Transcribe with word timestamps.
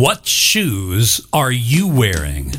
What 0.00 0.26
shoes 0.26 1.20
are 1.30 1.52
you 1.52 1.86
wearing? 1.86 2.54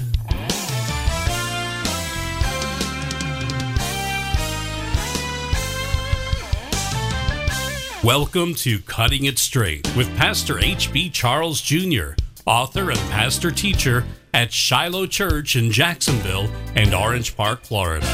Welcome 8.03 8.53
to 8.53 8.77
Cutting 8.85 9.25
It 9.25 9.39
Straight 9.39 9.91
with 9.97 10.15
Pastor 10.15 10.59
H.B. 10.59 11.09
Charles 11.09 11.61
Jr., 11.61 12.11
author 12.45 12.91
and 12.91 12.99
pastor 13.09 13.49
teacher 13.49 14.05
at 14.35 14.53
Shiloh 14.53 15.07
Church 15.07 15.55
in 15.55 15.71
Jacksonville 15.71 16.47
and 16.75 16.93
Orange 16.93 17.35
Park, 17.35 17.63
Florida. 17.63 18.05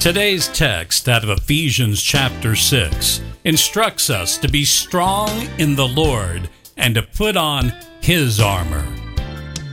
Today's 0.00 0.46
text 0.46 1.08
out 1.08 1.24
of 1.24 1.30
Ephesians 1.30 2.00
chapter 2.00 2.54
6 2.54 3.20
instructs 3.42 4.10
us 4.10 4.38
to 4.38 4.48
be 4.48 4.64
strong 4.64 5.48
in 5.58 5.74
the 5.74 5.88
Lord 5.88 6.48
and 6.76 6.94
to 6.94 7.02
put 7.02 7.36
on 7.36 7.72
His 8.00 8.40
armor. 8.40 8.86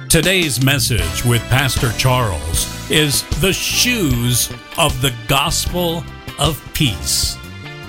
Today's 0.09 0.63
message 0.63 1.25
with 1.25 1.41
Pastor 1.49 1.91
Charles 1.93 2.91
is 2.91 3.23
the 3.41 3.53
shoes 3.53 4.51
of 4.77 5.01
the 5.01 5.13
gospel 5.27 6.03
of 6.39 6.63
peace. 6.73 7.37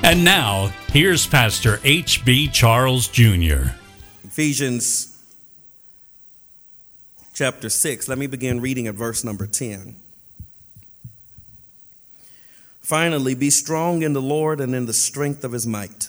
And 0.03 0.25
now, 0.25 0.73
here's 0.89 1.27
Pastor 1.27 1.81
H.B. 1.85 2.49
Charles 2.49 3.09
Jr. 3.09 3.73
Ephesians 4.25 5.23
chapter 7.35 7.69
6. 7.69 8.09
Let 8.09 8.17
me 8.17 8.27
begin 8.27 8.61
reading 8.61 8.87
at 8.87 8.95
verse 8.95 9.25
number 9.25 9.47
10. 9.47 9.97
Finally, 12.81 13.35
be 13.35 13.51
strong 13.51 14.03
in 14.03 14.13
the 14.13 14.23
Lord 14.23 14.61
and 14.61 14.75
in 14.75 14.87
the 14.87 14.93
strength 14.93 15.43
of 15.45 15.53
his 15.53 15.67
might. 15.67 16.09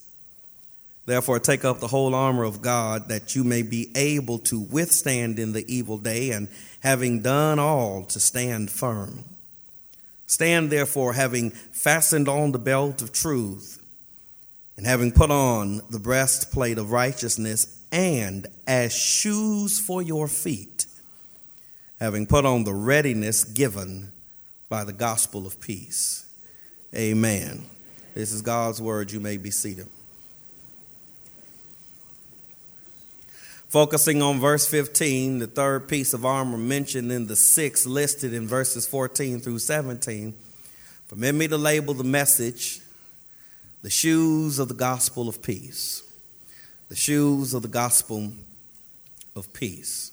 Therefore, 1.05 1.39
take 1.39 1.65
up 1.65 1.79
the 1.79 1.87
whole 1.87 2.13
armor 2.13 2.43
of 2.43 2.61
God 2.61 3.09
that 3.09 3.35
you 3.35 3.43
may 3.43 3.63
be 3.63 3.91
able 3.95 4.39
to 4.39 4.59
withstand 4.59 5.39
in 5.39 5.53
the 5.53 5.65
evil 5.73 5.97
day, 5.97 6.31
and 6.31 6.47
having 6.81 7.21
done 7.21 7.59
all, 7.59 8.03
to 8.05 8.19
stand 8.19 8.71
firm. 8.71 9.23
Stand 10.27 10.69
therefore, 10.69 11.13
having 11.13 11.49
fastened 11.49 12.29
on 12.29 12.51
the 12.51 12.59
belt 12.59 13.01
of 13.01 13.11
truth 13.11 13.81
and 14.81 14.85
having 14.85 15.11
put 15.11 15.29
on 15.29 15.81
the 15.91 15.99
breastplate 15.99 16.79
of 16.79 16.91
righteousness, 16.91 17.83
and 17.91 18.47
as 18.65 18.91
shoes 18.91 19.79
for 19.79 20.01
your 20.01 20.27
feet, 20.27 20.87
having 21.99 22.25
put 22.25 22.45
on 22.45 22.63
the 22.63 22.73
readiness 22.73 23.43
given 23.43 24.11
by 24.69 24.83
the 24.83 24.93
gospel 24.93 25.45
of 25.45 25.59
peace. 25.59 26.25
Amen. 26.95 27.63
This 28.15 28.31
is 28.31 28.41
God's 28.41 28.81
word. 28.81 29.11
You 29.11 29.19
may 29.19 29.37
be 29.37 29.51
seated. 29.51 29.87
Focusing 33.71 34.21
on 34.21 34.37
verse 34.37 34.67
15, 34.67 35.39
the 35.39 35.47
third 35.47 35.87
piece 35.87 36.13
of 36.13 36.25
armor 36.25 36.57
mentioned 36.57 37.09
in 37.09 37.27
the 37.27 37.37
six 37.37 37.85
listed 37.85 38.33
in 38.33 38.45
verses 38.45 38.85
14 38.85 39.39
through 39.39 39.59
17, 39.59 40.33
permit 41.07 41.33
me 41.33 41.47
to 41.47 41.57
label 41.57 41.93
the 41.93 42.03
message 42.03 42.81
the 43.81 43.89
shoes 43.89 44.59
of 44.59 44.67
the 44.67 44.73
gospel 44.73 45.29
of 45.29 45.41
peace. 45.41 46.03
The 46.89 46.97
shoes 46.97 47.53
of 47.53 47.61
the 47.61 47.69
gospel 47.69 48.33
of 49.37 49.53
peace. 49.53 50.11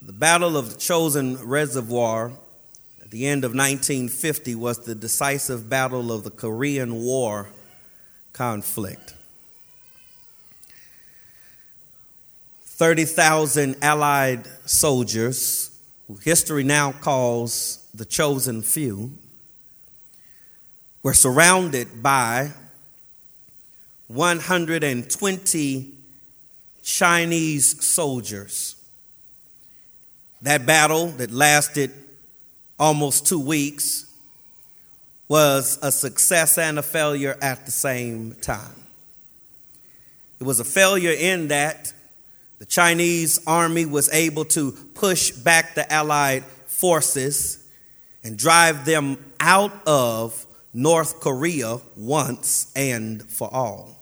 The 0.00 0.14
Battle 0.14 0.56
of 0.56 0.70
the 0.70 0.76
Chosin 0.76 1.38
Reservoir 1.42 2.32
at 3.02 3.10
the 3.10 3.26
end 3.26 3.44
of 3.44 3.50
1950 3.50 4.54
was 4.54 4.86
the 4.86 4.94
decisive 4.94 5.68
battle 5.68 6.12
of 6.12 6.24
the 6.24 6.30
Korean 6.30 6.94
War 6.94 7.50
conflict. 8.32 9.16
30,000 12.80 13.76
Allied 13.82 14.48
soldiers, 14.64 15.70
who 16.08 16.16
history 16.16 16.64
now 16.64 16.92
calls 16.92 17.86
the 17.92 18.06
Chosin 18.06 18.64
few, 18.64 19.12
were 21.02 21.12
surrounded 21.12 22.02
by 22.02 22.50
120 24.06 25.92
Chinese 26.82 27.84
soldiers. 27.84 28.76
That 30.40 30.64
battle 30.64 31.08
that 31.08 31.30
lasted 31.30 31.92
almost 32.78 33.26
two 33.26 33.40
weeks 33.40 34.06
was 35.28 35.78
a 35.82 35.92
success 35.92 36.56
and 36.56 36.78
a 36.78 36.82
failure 36.82 37.36
at 37.42 37.66
the 37.66 37.72
same 37.72 38.32
time. 38.40 38.84
It 40.40 40.44
was 40.44 40.60
a 40.60 40.64
failure 40.64 41.12
in 41.12 41.48
that 41.48 41.92
the 42.60 42.66
Chinese 42.66 43.40
army 43.46 43.86
was 43.86 44.12
able 44.12 44.44
to 44.44 44.72
push 44.94 45.30
back 45.30 45.74
the 45.74 45.90
Allied 45.90 46.44
forces 46.66 47.66
and 48.22 48.36
drive 48.36 48.84
them 48.84 49.16
out 49.40 49.72
of 49.86 50.46
North 50.74 51.20
Korea 51.20 51.78
once 51.96 52.70
and 52.76 53.22
for 53.22 53.52
all. 53.52 53.98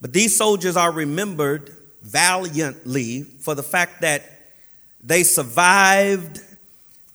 But 0.00 0.12
these 0.12 0.36
soldiers 0.36 0.76
are 0.76 0.92
remembered 0.92 1.76
valiantly 2.00 3.24
for 3.24 3.56
the 3.56 3.62
fact 3.64 4.02
that 4.02 4.22
they 5.02 5.24
survived 5.24 6.40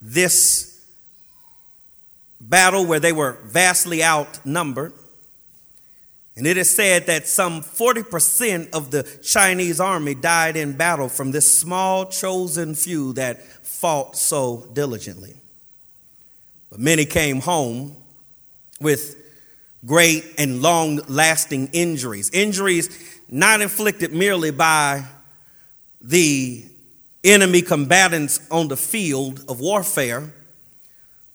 this 0.01 0.85
battle 2.41 2.85
where 2.85 2.99
they 2.99 3.13
were 3.13 3.37
vastly 3.45 4.03
outnumbered. 4.03 4.91
And 6.37 6.45
it 6.45 6.57
is 6.57 6.73
said 6.73 7.05
that 7.05 7.27
some 7.27 7.61
40% 7.61 8.71
of 8.71 8.91
the 8.91 9.03
Chinese 9.23 9.79
army 9.79 10.15
died 10.15 10.57
in 10.57 10.73
battle 10.73 11.07
from 11.07 11.31
this 11.31 11.57
small 11.57 12.07
chosen 12.07 12.75
few 12.75 13.13
that 13.13 13.41
fought 13.65 14.17
so 14.17 14.67
diligently. 14.73 15.35
But 16.69 16.79
many 16.79 17.05
came 17.05 17.39
home 17.39 17.95
with 18.81 19.21
great 19.85 20.25
and 20.37 20.61
long 20.61 20.97
lasting 21.07 21.69
injuries. 21.71 22.29
Injuries 22.31 23.21
not 23.29 23.61
inflicted 23.61 24.11
merely 24.11 24.51
by 24.51 25.05
the 26.01 26.65
enemy 27.23 27.61
combatants 27.61 28.45
on 28.51 28.67
the 28.67 28.77
field 28.77 29.43
of 29.47 29.59
warfare, 29.59 30.33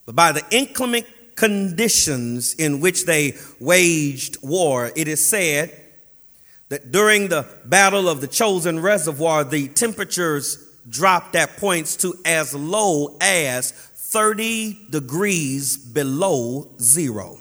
but 0.05 0.15
by 0.15 0.31
the 0.31 0.43
inclement 0.51 1.05
conditions 1.41 2.53
in 2.53 2.79
which 2.81 3.07
they 3.07 3.35
waged 3.59 4.37
war. 4.43 4.91
It 4.95 5.07
is 5.07 5.27
said 5.27 5.75
that 6.69 6.91
during 6.91 7.29
the 7.29 7.47
Battle 7.65 8.07
of 8.07 8.21
the 8.21 8.27
Chosin 8.27 8.79
Reservoir, 8.79 9.43
the 9.43 9.67
temperatures 9.69 10.63
dropped 10.87 11.35
at 11.35 11.57
points 11.57 11.95
to 11.95 12.13
as 12.25 12.53
low 12.53 13.17
as 13.19 13.71
30 13.71 14.85
degrees 14.91 15.77
below 15.77 16.69
zero. 16.79 17.39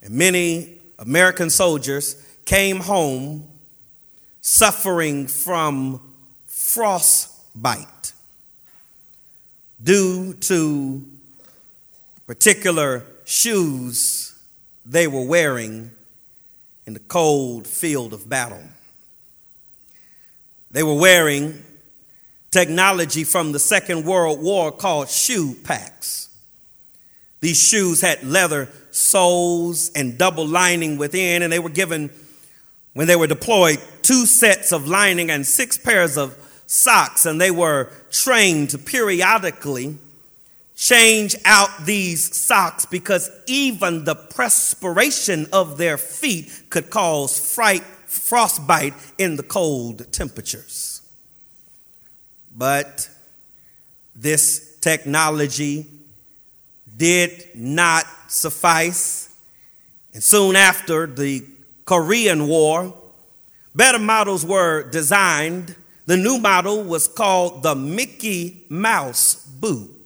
And 0.00 0.14
many 0.14 0.78
American 0.98 1.50
soldiers 1.50 2.16
came 2.46 2.78
home 2.80 3.46
suffering 4.40 5.26
from 5.26 6.00
frostbite 6.46 8.14
due 9.82 10.32
to 10.32 11.11
particular 12.26 13.04
shoes 13.24 14.38
they 14.84 15.06
were 15.06 15.24
wearing 15.24 15.90
in 16.86 16.94
the 16.94 17.00
cold 17.00 17.66
field 17.66 18.12
of 18.12 18.28
battle. 18.28 18.62
They 20.70 20.82
were 20.82 20.94
wearing 20.94 21.62
technology 22.50 23.24
from 23.24 23.52
the 23.52 23.58
Second 23.58 24.04
World 24.04 24.40
War 24.40 24.72
called 24.72 25.08
shoe 25.08 25.54
packs. 25.54 26.28
These 27.40 27.60
shoes 27.60 28.00
had 28.00 28.22
leather 28.22 28.68
soles 28.90 29.90
and 29.94 30.16
double 30.16 30.46
lining 30.46 30.96
within, 30.96 31.42
and 31.42 31.52
they 31.52 31.58
were 31.58 31.70
given, 31.70 32.10
when 32.92 33.06
they 33.06 33.16
were 33.16 33.26
deployed, 33.26 33.78
two 34.02 34.26
sets 34.26 34.72
of 34.72 34.86
lining 34.86 35.30
and 35.30 35.46
six 35.46 35.76
pairs 35.76 36.16
of 36.16 36.36
socks, 36.66 37.26
and 37.26 37.40
they 37.40 37.50
were 37.50 37.90
trained 38.10 38.70
to 38.70 38.78
periodically 38.78 39.98
change 40.82 41.36
out 41.44 41.86
these 41.86 42.36
socks 42.36 42.84
because 42.86 43.30
even 43.46 44.02
the 44.02 44.16
perspiration 44.16 45.46
of 45.52 45.78
their 45.78 45.96
feet 45.96 46.50
could 46.70 46.90
cause 46.90 47.38
fright, 47.54 47.84
frostbite 48.06 48.94
in 49.16 49.36
the 49.36 49.44
cold 49.44 50.12
temperatures. 50.12 51.02
But 52.56 53.08
this 54.16 54.76
technology 54.80 55.86
did 56.96 57.46
not 57.54 58.04
suffice. 58.26 59.32
And 60.12 60.20
soon 60.20 60.56
after 60.56 61.06
the 61.06 61.44
Korean 61.84 62.48
War, 62.48 62.92
better 63.72 64.00
models 64.00 64.44
were 64.44 64.90
designed. 64.90 65.76
The 66.06 66.16
new 66.16 66.38
model 66.38 66.82
was 66.82 67.06
called 67.06 67.62
the 67.62 67.76
Mickey 67.76 68.64
Mouse 68.68 69.46
boot. 69.46 70.01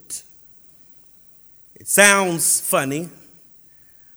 It 1.87 1.91
sounds 1.91 2.61
funny, 2.61 3.09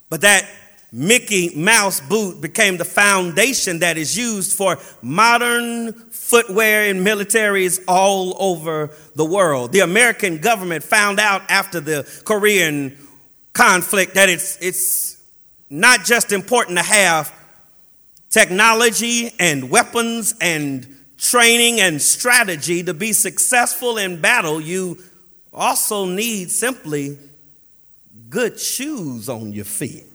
but 0.09 0.21
that 0.21 0.49
Mickey 0.91 1.55
Mouse 1.55 2.01
boot 2.01 2.41
became 2.41 2.77
the 2.77 2.83
foundation 2.83 3.77
that 3.79 3.95
is 3.95 4.17
used 4.17 4.57
for 4.57 4.79
modern 5.03 5.93
footwear 6.09 6.85
in 6.85 7.03
militaries 7.03 7.79
all 7.87 8.35
over 8.41 8.89
the 9.13 9.23
world. 9.23 9.71
The 9.71 9.81
American 9.81 10.39
government 10.39 10.83
found 10.83 11.19
out 11.19 11.43
after 11.47 11.79
the 11.79 12.21
Korean 12.25 12.97
conflict 13.53 14.15
that 14.15 14.29
it's, 14.29 14.57
it's 14.59 15.23
not 15.69 16.05
just 16.05 16.31
important 16.31 16.79
to 16.79 16.83
have 16.83 17.31
technology 18.31 19.31
and 19.39 19.69
weapons 19.69 20.33
and 20.41 20.87
training 21.19 21.81
and 21.81 22.01
strategy 22.01 22.81
to 22.81 22.95
be 22.95 23.13
successful 23.13 23.99
in 23.99 24.19
battle, 24.19 24.59
you 24.59 24.97
also 25.53 26.05
need 26.05 26.49
simply 26.49 27.19
good 28.29 28.59
shoes 28.59 29.27
on 29.27 29.51
your 29.51 29.65
feet. 29.65 30.05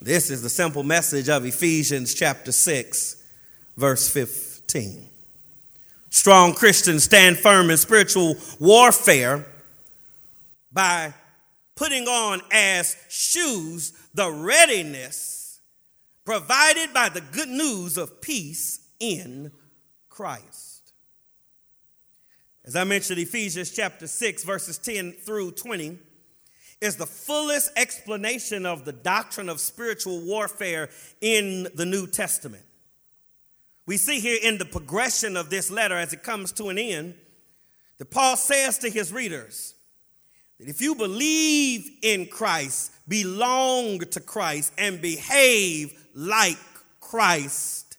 This 0.00 0.30
is 0.30 0.42
the 0.42 0.48
simple 0.48 0.82
message 0.82 1.28
of 1.28 1.44
Ephesians 1.44 2.14
chapter 2.14 2.52
6, 2.52 3.22
verse 3.76 4.08
15. 4.08 5.08
Strong 6.10 6.54
Christians 6.54 7.04
stand 7.04 7.38
firm 7.38 7.70
in 7.70 7.76
spiritual 7.76 8.36
warfare 8.58 9.44
by 10.72 11.12
putting 11.74 12.06
on 12.06 12.40
as 12.50 12.96
shoes 13.08 13.92
the 14.14 14.30
readiness 14.30 15.60
provided 16.24 16.92
by 16.94 17.08
the 17.08 17.20
good 17.20 17.48
news 17.48 17.96
of 17.96 18.20
peace 18.20 18.80
in 18.98 19.52
Christ. 20.08 20.75
As 22.66 22.74
I 22.74 22.82
mentioned, 22.82 23.20
Ephesians 23.20 23.70
chapter 23.70 24.08
6, 24.08 24.42
verses 24.42 24.76
10 24.78 25.12
through 25.12 25.52
20 25.52 25.98
is 26.80 26.96
the 26.96 27.06
fullest 27.06 27.70
explanation 27.76 28.66
of 28.66 28.84
the 28.84 28.92
doctrine 28.92 29.48
of 29.48 29.60
spiritual 29.60 30.20
warfare 30.20 30.90
in 31.20 31.68
the 31.76 31.86
New 31.86 32.08
Testament. 32.08 32.64
We 33.86 33.96
see 33.96 34.18
here 34.18 34.38
in 34.42 34.58
the 34.58 34.64
progression 34.64 35.36
of 35.36 35.48
this 35.48 35.70
letter 35.70 35.96
as 35.96 36.12
it 36.12 36.24
comes 36.24 36.50
to 36.52 36.68
an 36.68 36.76
end 36.76 37.14
that 37.98 38.10
Paul 38.10 38.36
says 38.36 38.78
to 38.78 38.90
his 38.90 39.12
readers 39.12 39.74
that 40.58 40.68
if 40.68 40.80
you 40.80 40.96
believe 40.96 41.88
in 42.02 42.26
Christ, 42.26 42.90
belong 43.06 44.00
to 44.00 44.18
Christ, 44.18 44.72
and 44.76 45.00
behave 45.00 46.08
like 46.14 46.58
Christ, 46.98 47.96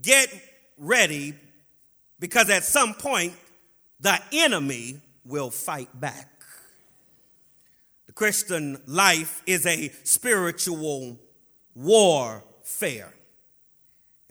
get 0.00 0.32
ready 0.78 1.34
because 2.18 2.48
at 2.48 2.64
some 2.64 2.94
point 2.94 3.34
the 4.00 4.18
enemy 4.32 5.00
will 5.24 5.50
fight 5.50 5.88
back. 5.98 6.28
The 8.06 8.12
Christian 8.12 8.80
life 8.86 9.42
is 9.46 9.66
a 9.66 9.90
spiritual 10.04 11.18
warfare. 11.74 13.12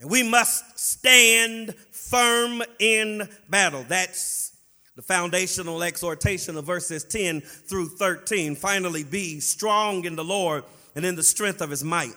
And 0.00 0.10
we 0.10 0.22
must 0.22 0.78
stand 0.78 1.74
firm 1.92 2.62
in 2.78 3.28
battle. 3.48 3.84
That's 3.86 4.56
the 4.96 5.02
foundational 5.02 5.82
exhortation 5.82 6.56
of 6.56 6.64
verses 6.64 7.04
10 7.04 7.40
through 7.40 7.88
13. 7.88 8.56
Finally, 8.56 9.04
be 9.04 9.40
strong 9.40 10.04
in 10.04 10.16
the 10.16 10.24
Lord 10.24 10.64
and 10.94 11.04
in 11.04 11.16
the 11.16 11.22
strength 11.22 11.60
of 11.60 11.70
his 11.70 11.84
might. 11.84 12.14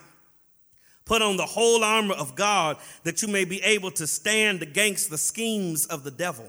Put 1.04 1.22
on 1.22 1.36
the 1.36 1.46
whole 1.46 1.84
armor 1.84 2.14
of 2.14 2.34
God 2.34 2.78
that 3.02 3.20
you 3.22 3.28
may 3.28 3.44
be 3.44 3.62
able 3.62 3.90
to 3.92 4.06
stand 4.06 4.62
against 4.62 5.10
the 5.10 5.18
schemes 5.18 5.86
of 5.86 6.02
the 6.04 6.10
devil. 6.10 6.48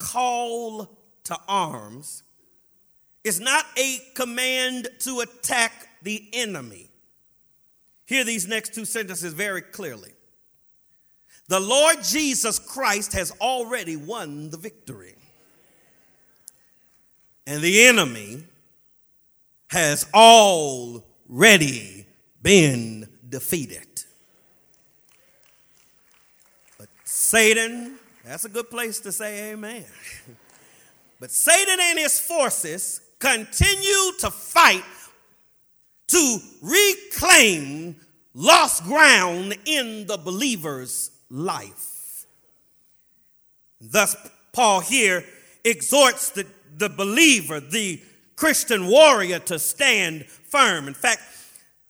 call 0.00 0.98
to 1.24 1.38
arms 1.46 2.24
is 3.22 3.38
not 3.38 3.64
a 3.78 3.98
command 4.14 4.88
to 5.00 5.20
attack 5.20 5.88
the 6.02 6.28
enemy. 6.32 6.90
Hear 8.06 8.24
these 8.24 8.48
next 8.48 8.74
two 8.74 8.84
sentences 8.84 9.32
very 9.32 9.62
clearly. 9.62 10.10
The 11.46 11.60
Lord 11.60 12.02
Jesus 12.02 12.58
Christ 12.58 13.12
has 13.12 13.30
already 13.40 13.94
won 13.96 14.50
the 14.50 14.56
victory, 14.56 15.14
and 17.46 17.62
the 17.62 17.86
enemy 17.86 18.44
has 19.68 20.06
already 20.12 21.04
been 22.42 23.06
defeated. 23.28 23.86
But 26.78 26.88
Satan, 27.04 27.99
that's 28.30 28.44
a 28.44 28.48
good 28.48 28.70
place 28.70 29.00
to 29.00 29.12
say 29.12 29.52
amen. 29.52 29.84
But 31.18 31.30
Satan 31.30 31.78
and 31.78 31.98
his 31.98 32.18
forces 32.18 33.02
continue 33.18 34.12
to 34.20 34.30
fight 34.30 34.82
to 36.06 36.38
reclaim 36.62 37.96
lost 38.32 38.84
ground 38.84 39.54
in 39.66 40.06
the 40.06 40.16
believer's 40.16 41.10
life. 41.28 42.24
Thus, 43.82 44.16
Paul 44.52 44.80
here 44.80 45.24
exhorts 45.62 46.30
the, 46.30 46.46
the 46.78 46.88
believer, 46.88 47.60
the 47.60 48.00
Christian 48.36 48.86
warrior, 48.86 49.40
to 49.40 49.58
stand 49.58 50.24
firm. 50.24 50.88
In 50.88 50.94
fact, 50.94 51.20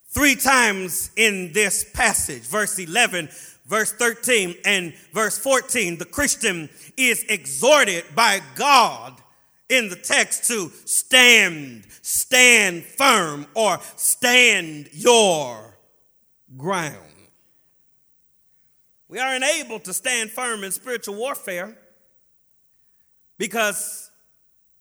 three 0.08 0.34
times 0.34 1.12
in 1.16 1.52
this 1.52 1.84
passage, 1.94 2.42
verse 2.42 2.78
11, 2.80 3.28
verse 3.70 3.92
13, 3.92 4.56
and 4.64 4.92
verse 5.14 5.38
14, 5.38 5.96
the 5.96 6.04
Christian 6.04 6.68
is 6.96 7.24
exhorted 7.28 8.04
by 8.16 8.40
God 8.56 9.14
in 9.68 9.88
the 9.88 9.96
text 9.96 10.48
to 10.48 10.70
stand, 10.84 11.84
stand 12.02 12.82
firm, 12.82 13.46
or 13.54 13.78
stand 13.94 14.90
your 14.92 15.78
ground. 16.56 16.96
We 19.08 19.20
are 19.20 19.34
unable 19.34 19.78
to 19.80 19.94
stand 19.94 20.30
firm 20.30 20.64
in 20.64 20.72
spiritual 20.72 21.14
warfare 21.14 21.78
because 23.38 24.10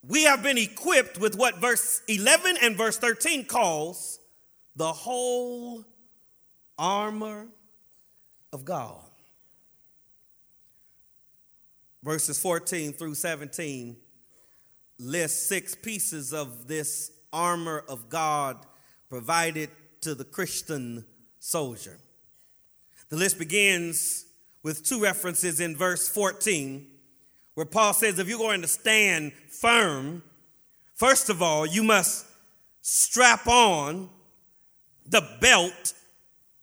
we 0.07 0.23
have 0.23 0.41
been 0.41 0.57
equipped 0.57 1.19
with 1.19 1.35
what 1.35 1.57
verse 1.57 2.01
11 2.07 2.57
and 2.63 2.75
verse 2.75 2.97
13 2.97 3.45
calls 3.45 4.19
the 4.75 4.91
whole 4.91 5.85
armor 6.77 7.49
of 8.51 8.65
God. 8.65 9.01
Verses 12.03 12.39
14 12.39 12.93
through 12.93 13.15
17 13.15 13.97
list 14.99 15.47
six 15.47 15.75
pieces 15.75 16.33
of 16.33 16.67
this 16.67 17.11
armor 17.31 17.83
of 17.87 18.09
God 18.09 18.57
provided 19.09 19.69
to 20.01 20.13
the 20.13 20.23
Christian 20.25 21.05
soldier. 21.39 21.97
The 23.09 23.15
list 23.15 23.39
begins 23.39 24.25
with 24.61 24.85
two 24.85 25.01
references 25.01 25.59
in 25.59 25.75
verse 25.75 26.07
14, 26.09 26.85
where 27.55 27.65
Paul 27.65 27.93
says, 27.93 28.19
If 28.19 28.27
you're 28.27 28.37
going 28.37 28.61
to 28.61 28.67
stand 28.67 29.33
firm, 29.49 30.21
first 30.93 31.29
of 31.29 31.41
all, 31.41 31.65
you 31.65 31.83
must 31.83 32.25
strap 32.81 33.47
on 33.47 34.09
the 35.05 35.27
belt 35.41 35.93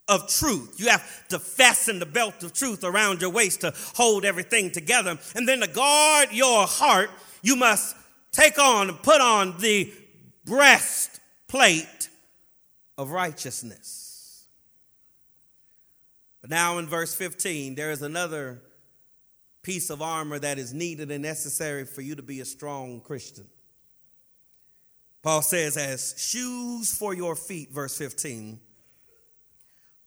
of 0.08 0.28
truth. 0.28 0.76
You 0.78 0.88
have 0.88 1.28
to 1.28 1.38
fasten 1.38 1.98
the 1.98 2.06
belt 2.06 2.42
of 2.42 2.52
truth 2.52 2.84
around 2.84 3.20
your 3.20 3.30
waist 3.30 3.62
to 3.62 3.72
hold 3.94 4.24
everything 4.24 4.70
together. 4.70 5.18
And 5.34 5.48
then 5.48 5.60
to 5.60 5.66
guard 5.66 6.28
your 6.32 6.66
heart, 6.66 7.10
you 7.42 7.56
must 7.56 7.96
take 8.32 8.58
on, 8.58 8.88
and 8.88 9.02
put 9.02 9.20
on 9.20 9.56
the 9.58 9.92
breastplate 10.44 12.10
of 12.98 13.10
righteousness. 13.10 14.46
But 16.42 16.50
now 16.50 16.78
in 16.78 16.86
verse 16.86 17.14
15, 17.14 17.74
there 17.74 17.90
is 17.90 18.02
another 18.02 18.60
piece 19.62 19.90
of 19.90 20.00
armor 20.00 20.38
that 20.38 20.58
is 20.58 20.72
needed 20.72 21.10
and 21.10 21.22
necessary 21.22 21.84
for 21.84 22.02
you 22.02 22.14
to 22.14 22.22
be 22.22 22.40
a 22.40 22.44
strong 22.44 23.00
Christian. 23.00 23.46
Paul 25.22 25.42
says, 25.42 25.76
as 25.76 26.14
shoes 26.16 26.96
for 26.96 27.12
your 27.12 27.34
feet, 27.34 27.72
verse 27.72 27.98
15, 27.98 28.60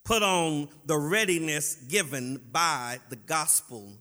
put 0.09 0.23
on 0.23 0.67
the 0.87 0.97
readiness 0.97 1.75
given 1.87 2.41
by 2.51 2.99
the 3.09 3.15
gospel 3.15 3.95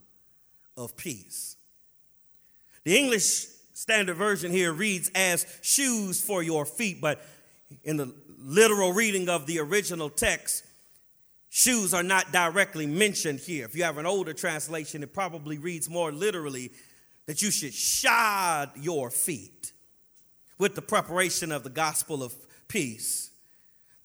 of 0.75 0.97
peace. 0.97 1.59
The 2.85 2.97
English 2.97 3.45
Standard 3.75 4.17
Version 4.17 4.51
here 4.51 4.73
reads 4.73 5.11
as 5.15 5.45
shoes 5.61 6.19
for 6.19 6.43
your 6.43 6.65
feet, 6.65 7.03
but 7.03 7.21
in 7.85 7.99
the 7.99 8.15
literal 8.39 8.95
reading 8.95 9.29
of 9.29 9.45
the 9.45 9.59
original 9.59 10.09
text, 10.09 10.65
shoes 11.51 11.93
are 11.93 12.03
not 12.03 12.33
directly 12.33 12.87
mentioned 12.87 13.41
here. 13.41 13.67
If 13.67 13.77
you 13.77 13.85
have 13.85 13.99
an 13.99 14.07
older 14.07 14.33
translation, 14.33 15.03
it 15.03 15.13
probably 15.13 15.59
reads 15.59 15.91
more 15.91 16.11
literally 16.11 16.71
that 17.27 17.43
you 17.43 17.51
should 17.51 17.75
shod 17.75 18.71
your 18.81 19.11
feet 19.11 19.73
with 20.57 20.75
the 20.75 20.81
preparation 20.81 21.53
of 21.53 21.65
the 21.65 21.71
gospel 21.71 22.23
of 22.23 22.35
peace. 22.67 23.29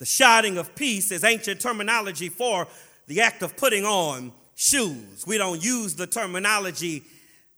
The 0.04 0.08
shodding 0.08 0.58
of 0.58 0.76
peace 0.76 1.14
is 1.14 1.24
ancient 1.24 1.62
terminology 1.62 2.28
for 2.28 2.68
the 3.08 3.22
act 3.22 3.42
of 3.42 3.56
putting 3.56 3.86
on 3.86 4.34
shoes. 4.54 5.26
We 5.26 5.38
don't 5.38 5.64
use 5.64 5.96
the 5.96 6.06
terminology 6.06 7.04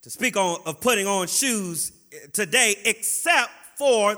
to 0.04 0.12
speak 0.12 0.38
on, 0.38 0.60
of 0.68 0.80
putting 0.80 1.08
on 1.08 1.26
shoes 1.26 1.92
today 2.34 2.76
except 2.86 3.50
for 3.80 4.16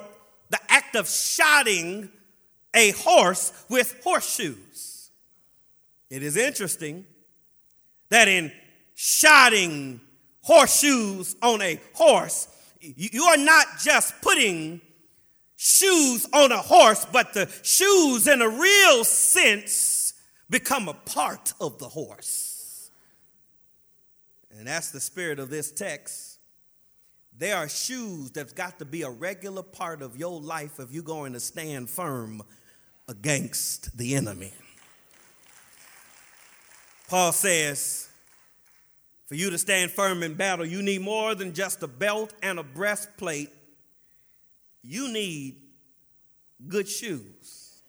the 0.49 0.59
act 0.67 0.97
of 0.97 1.05
shodding 1.05 2.09
a 2.73 2.91
horse 2.91 3.53
with 3.69 3.95
horseshoes. 4.03 5.09
It 6.09 6.21
is 6.21 6.35
interesting 6.35 7.05
that 8.09 8.27
in 8.27 8.51
shodding 8.97 10.01
horseshoes 10.41 11.37
on 11.41 11.61
a 11.61 11.79
horse, 11.93 12.49
you 12.81 13.23
are 13.23 13.37
not 13.37 13.67
just 13.81 14.21
putting 14.21 14.81
shoes 15.57 16.25
on 16.31 16.51
a 16.51 16.57
horse, 16.57 17.05
but 17.11 17.33
the 17.33 17.49
shoes, 17.63 18.27
in 18.27 18.41
a 18.41 18.47
real 18.47 19.03
sense, 19.03 20.13
become 20.49 20.87
a 20.87 20.93
part 20.93 21.53
of 21.59 21.79
the 21.79 21.89
horse. 21.89 22.89
And 24.57 24.67
that's 24.67 24.91
the 24.91 24.99
spirit 24.99 25.39
of 25.39 25.49
this 25.49 25.71
text. 25.71 26.39
There 27.37 27.55
are 27.55 27.69
shoes 27.69 28.31
that's 28.31 28.53
got 28.53 28.79
to 28.79 28.85
be 28.85 29.03
a 29.03 29.09
regular 29.09 29.61
part 29.61 30.01
of 30.01 30.17
your 30.17 30.39
life 30.39 30.79
if 30.79 30.91
you're 30.91 31.03
going 31.03 31.33
to 31.33 31.39
stand 31.39 31.89
firm 31.89 32.41
against 33.07 33.95
the 33.97 34.15
enemy. 34.15 34.53
Paul 37.09 37.31
says, 37.31 38.09
for 39.27 39.35
you 39.35 39.49
to 39.49 39.57
stand 39.57 39.91
firm 39.91 40.23
in 40.23 40.33
battle, 40.33 40.65
you 40.65 40.81
need 40.81 41.01
more 41.01 41.35
than 41.35 41.53
just 41.53 41.83
a 41.83 41.87
belt 41.87 42.33
and 42.41 42.59
a 42.59 42.63
breastplate. 42.63 43.51
You 44.89 45.11
need 45.11 45.57
good 46.65 46.87
shoes. 46.87 47.81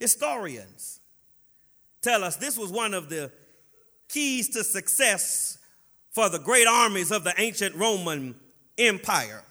Historians 0.00 0.98
tell 2.02 2.24
us 2.24 2.34
this 2.34 2.58
was 2.58 2.72
one 2.72 2.92
of 2.92 3.08
the 3.08 3.30
keys 4.08 4.48
to 4.48 4.64
success 4.64 5.58
for 6.10 6.28
the 6.28 6.40
great 6.40 6.66
armies 6.66 7.12
of 7.12 7.22
the 7.22 7.32
ancient 7.38 7.76
Roman 7.76 8.34
Empire. 8.78 9.44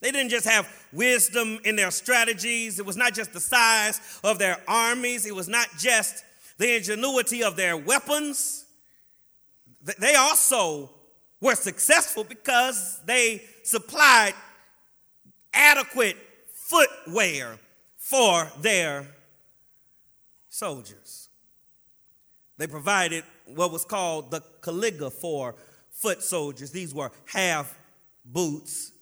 They 0.00 0.10
didn't 0.10 0.30
just 0.30 0.48
have 0.48 0.68
wisdom 0.92 1.60
in 1.64 1.76
their 1.76 1.92
strategies, 1.92 2.80
it 2.80 2.84
was 2.84 2.96
not 2.96 3.14
just 3.14 3.32
the 3.32 3.40
size 3.40 4.00
of 4.24 4.40
their 4.40 4.60
armies, 4.66 5.26
it 5.26 5.34
was 5.34 5.48
not 5.48 5.68
just 5.78 6.24
the 6.58 6.74
ingenuity 6.74 7.44
of 7.44 7.54
their 7.54 7.76
weapons. 7.76 8.64
They 10.00 10.16
also 10.16 10.90
were 11.40 11.54
successful 11.54 12.24
because 12.24 13.00
they 13.06 13.44
supplied 13.62 14.34
adequate 15.52 16.16
footwear 16.52 17.58
for 17.96 18.50
their 18.60 19.06
soldiers. 20.48 21.28
They 22.58 22.66
provided 22.66 23.24
what 23.46 23.72
was 23.72 23.84
called 23.84 24.30
the 24.30 24.42
caliga 24.60 25.10
for 25.10 25.54
foot 25.90 26.22
soldiers. 26.22 26.70
These 26.70 26.94
were 26.94 27.10
half 27.26 27.76
boots, 28.24 28.92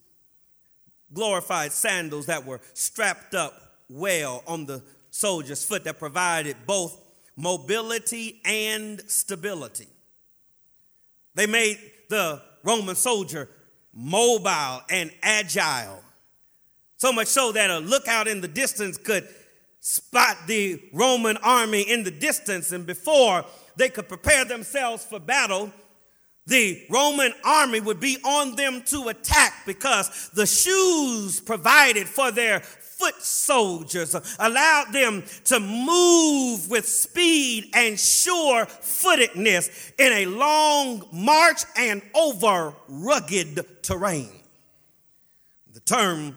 glorified 1.13 1.73
sandals 1.73 2.27
that 2.27 2.47
were 2.47 2.61
strapped 2.73 3.35
up 3.35 3.79
well 3.89 4.43
on 4.47 4.67
the 4.67 4.83
soldier's 5.11 5.65
foot 5.65 5.85
that 5.85 5.99
provided 5.99 6.57
both 6.67 6.97
mobility 7.37 8.41
and 8.45 9.03
stability. 9.11 9.89
They 11.35 11.47
made 11.47 11.79
the 12.09 12.41
Roman 12.63 12.97
soldier 12.97 13.49
mobile 13.93 14.83
and 14.89 15.11
agile, 15.23 16.03
so 17.01 17.15
much 17.15 17.29
so 17.29 17.51
that 17.51 17.71
a 17.71 17.79
lookout 17.79 18.29
in 18.29 18.43
the 18.43 18.49
distance 18.49 18.99
could 18.99 19.27
spot 19.81 20.37
the 20.47 20.79
Roman 20.93 21.39
army 21.39 21.81
in 21.81 22.05
the 22.05 22.11
distance, 22.11 22.73
and 22.73 22.87
before 22.87 23.47
they 23.77 23.89
could 23.89 24.07
prepare 24.07 24.45
themselves 24.45 25.03
for 25.03 25.19
battle, 25.19 25.73
the 26.47 26.85
Roman 26.91 27.33
army 27.43 27.81
would 27.81 28.01
be 28.01 28.19
on 28.23 28.55
them 28.55 28.83
to 28.89 29.09
attack 29.09 29.65
because 29.65 30.29
the 30.35 30.45
shoes 30.45 31.41
provided 31.41 32.07
for 32.07 32.31
their 32.31 32.61
foot 32.61 33.23
soldiers 33.23 34.15
allowed 34.39 34.93
them 34.93 35.23
to 35.45 35.59
move 35.59 36.69
with 36.69 36.87
speed 36.87 37.71
and 37.73 37.99
sure 37.99 38.67
footedness 38.67 39.93
in 39.99 40.13
a 40.13 40.27
long 40.27 41.09
march 41.13 41.63
and 41.79 42.03
over 42.15 42.75
rugged 42.89 43.83
terrain. 43.83 44.29
The 45.73 45.81
term 45.81 46.37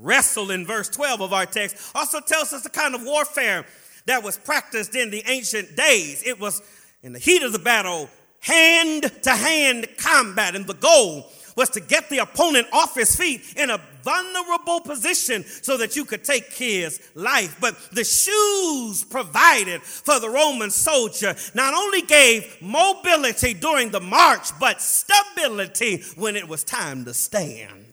wrestle 0.00 0.50
in 0.50 0.66
verse 0.66 0.88
12 0.88 1.20
of 1.20 1.32
our 1.32 1.46
text 1.46 1.76
also 1.94 2.20
tells 2.20 2.52
us 2.52 2.62
the 2.62 2.70
kind 2.70 2.94
of 2.94 3.02
warfare 3.04 3.64
that 4.06 4.22
was 4.22 4.38
practiced 4.38 4.94
in 4.94 5.10
the 5.10 5.22
ancient 5.26 5.76
days. 5.76 6.22
It 6.24 6.40
was 6.40 6.62
in 7.02 7.12
the 7.12 7.18
heat 7.18 7.42
of 7.42 7.52
the 7.52 7.58
battle, 7.58 8.08
hand 8.40 9.10
to 9.22 9.30
hand 9.30 9.86
combat, 9.98 10.54
and 10.54 10.66
the 10.66 10.74
goal 10.74 11.30
was 11.56 11.70
to 11.70 11.80
get 11.80 12.08
the 12.08 12.18
opponent 12.18 12.66
off 12.72 12.94
his 12.94 13.14
feet 13.14 13.42
in 13.56 13.70
a 13.70 13.80
vulnerable 14.02 14.80
position 14.80 15.44
so 15.44 15.76
that 15.76 15.96
you 15.96 16.04
could 16.04 16.24
take 16.24 16.52
his 16.54 17.10
life. 17.14 17.56
But 17.60 17.76
the 17.92 18.04
shoes 18.04 19.04
provided 19.04 19.82
for 19.82 20.18
the 20.20 20.30
Roman 20.30 20.70
soldier 20.70 21.34
not 21.54 21.74
only 21.74 22.02
gave 22.02 22.56
mobility 22.62 23.52
during 23.52 23.90
the 23.90 24.00
march, 24.00 24.58
but 24.58 24.80
stability 24.80 26.02
when 26.16 26.36
it 26.36 26.48
was 26.48 26.64
time 26.64 27.04
to 27.04 27.12
stand. 27.12 27.89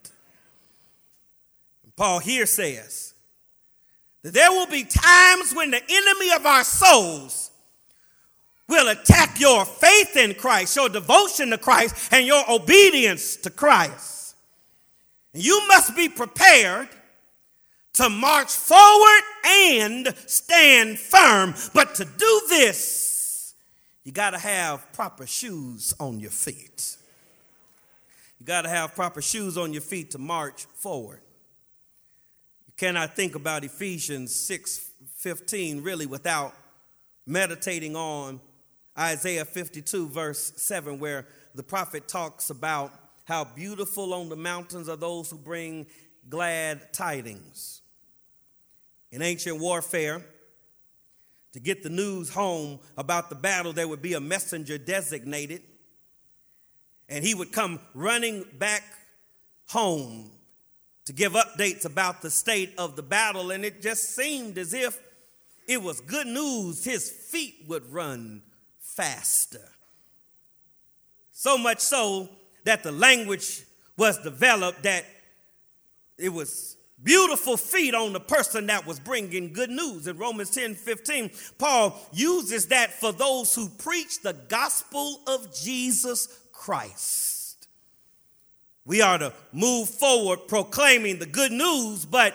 Paul 1.98 2.20
here 2.20 2.46
says 2.46 3.16
that 4.22 4.34
there 4.34 4.52
will 4.52 4.68
be 4.68 4.84
times 4.84 5.54
when 5.54 5.72
the 5.72 5.82
enemy 5.90 6.32
of 6.34 6.46
our 6.46 6.64
souls 6.64 7.52
will 8.70 8.90
attack 8.90 9.40
your 9.40 9.66
faith 9.66 10.16
in 10.16 10.36
Christ, 10.36 10.76
your 10.76 10.90
devotion 10.90 11.50
to 11.50 11.58
Christ, 11.58 12.14
and 12.14 12.26
your 12.26 12.44
obedience 12.50 13.36
to 13.38 13.50
Christ. 13.50 14.36
And 15.34 15.44
you 15.44 15.68
must 15.68 15.96
be 15.96 16.08
prepared 16.08 16.90
to 17.94 18.10
march 18.10 18.52
forward 18.52 19.22
and 19.46 20.14
stand 20.28 21.00
firm. 21.00 21.56
But 21.74 21.96
to 21.96 22.06
do 22.06 22.42
this, 22.50 23.56
you 24.04 24.12
got 24.12 24.32
to 24.32 24.38
have 24.38 24.94
proper 24.94 25.26
shoes 25.26 25.96
on 26.00 26.20
your 26.20 26.32
feet. 26.32 26.98
You 28.40 28.46
got 28.46 28.62
to 28.64 28.70
have 28.70 28.94
proper 28.94 29.22
shoes 29.22 29.58
on 29.58 29.74
your 29.74 29.82
feet 29.82 30.12
to 30.12 30.20
march 30.20 30.66
forward. 30.76 31.22
You 32.80 32.90
I 32.90 33.08
think 33.08 33.36
about 33.36 33.64
Ephesians 33.64 34.36
6 34.36 34.92
15 35.16 35.82
really 35.82 36.06
without 36.06 36.54
meditating 37.26 37.96
on 37.96 38.40
Isaiah 38.98 39.46
52, 39.46 40.10
verse 40.10 40.54
7, 40.58 41.00
where 41.00 41.26
the 41.56 41.64
prophet 41.64 42.08
talks 42.08 42.52
about 42.52 42.94
how 43.26 43.44
beautiful 43.44 44.14
on 44.14 44.30
the 44.30 44.36
mountains 44.36 44.88
are 44.90 44.96
those 44.96 45.30
who 45.30 45.38
bring 45.38 45.88
glad 46.30 46.94
tidings. 46.94 47.82
In 49.12 49.22
ancient 49.22 49.60
warfare, 49.60 50.24
to 51.54 51.60
get 51.60 51.82
the 51.82 51.90
news 51.90 52.30
home 52.30 52.80
about 52.96 53.30
the 53.30 53.36
battle, 53.36 53.74
there 53.74 53.88
would 53.88 54.02
be 54.02 54.14
a 54.14 54.20
messenger 54.20 54.78
designated, 54.78 55.62
and 57.10 57.26
he 57.26 57.34
would 57.34 57.52
come 57.52 57.80
running 57.96 58.46
back 58.60 58.84
home 59.68 60.30
to 61.08 61.14
give 61.14 61.32
updates 61.34 61.86
about 61.86 62.22
the 62.22 62.30
state 62.30 62.74
of 62.78 62.98
the 62.98 63.02
battle. 63.02 63.52
And 63.52 63.64
it 63.64 63.82
just 63.82 64.14
seemed 64.14 64.58
as 64.58 64.74
if 64.74 65.00
it 65.66 65.82
was 65.82 66.02
good 66.02 66.28
news. 66.28 66.84
His 66.84 67.10
feet 67.10 67.64
would 67.66 67.90
run 67.94 68.42
faster. 68.78 69.70
So 71.32 71.58
much 71.58 71.80
so 71.80 72.28
that 72.66 72.84
the 72.84 72.92
language 72.92 73.64
was 73.96 74.18
developed 74.18 74.84
that 74.84 75.06
it 76.18 76.30
was 76.30 76.76
beautiful 77.02 77.56
feet 77.56 77.96
on 77.96 78.12
the 78.12 78.20
person 78.20 78.66
that 78.66 78.86
was 78.86 79.00
bringing 79.00 79.54
good 79.54 79.70
news. 79.70 80.08
In 80.08 80.18
Romans 80.18 80.50
10 80.50 80.76
15, 80.76 81.32
Paul 81.58 81.98
uses 82.12 82.68
that 82.68 82.92
for 82.92 83.14
those 83.14 83.56
who 83.56 83.70
preach 83.70 84.22
the 84.22 84.34
gospel 84.34 85.22
of 85.26 85.56
Jesus 85.56 86.28
Christ. 86.52 87.37
We 88.88 89.02
are 89.02 89.20
to 89.20 89.34
move 89.52 89.90
forward 89.90 90.48
proclaiming 90.48 91.20
the 91.20 91.26
good 91.26 91.52
news, 91.52 92.06
but 92.06 92.34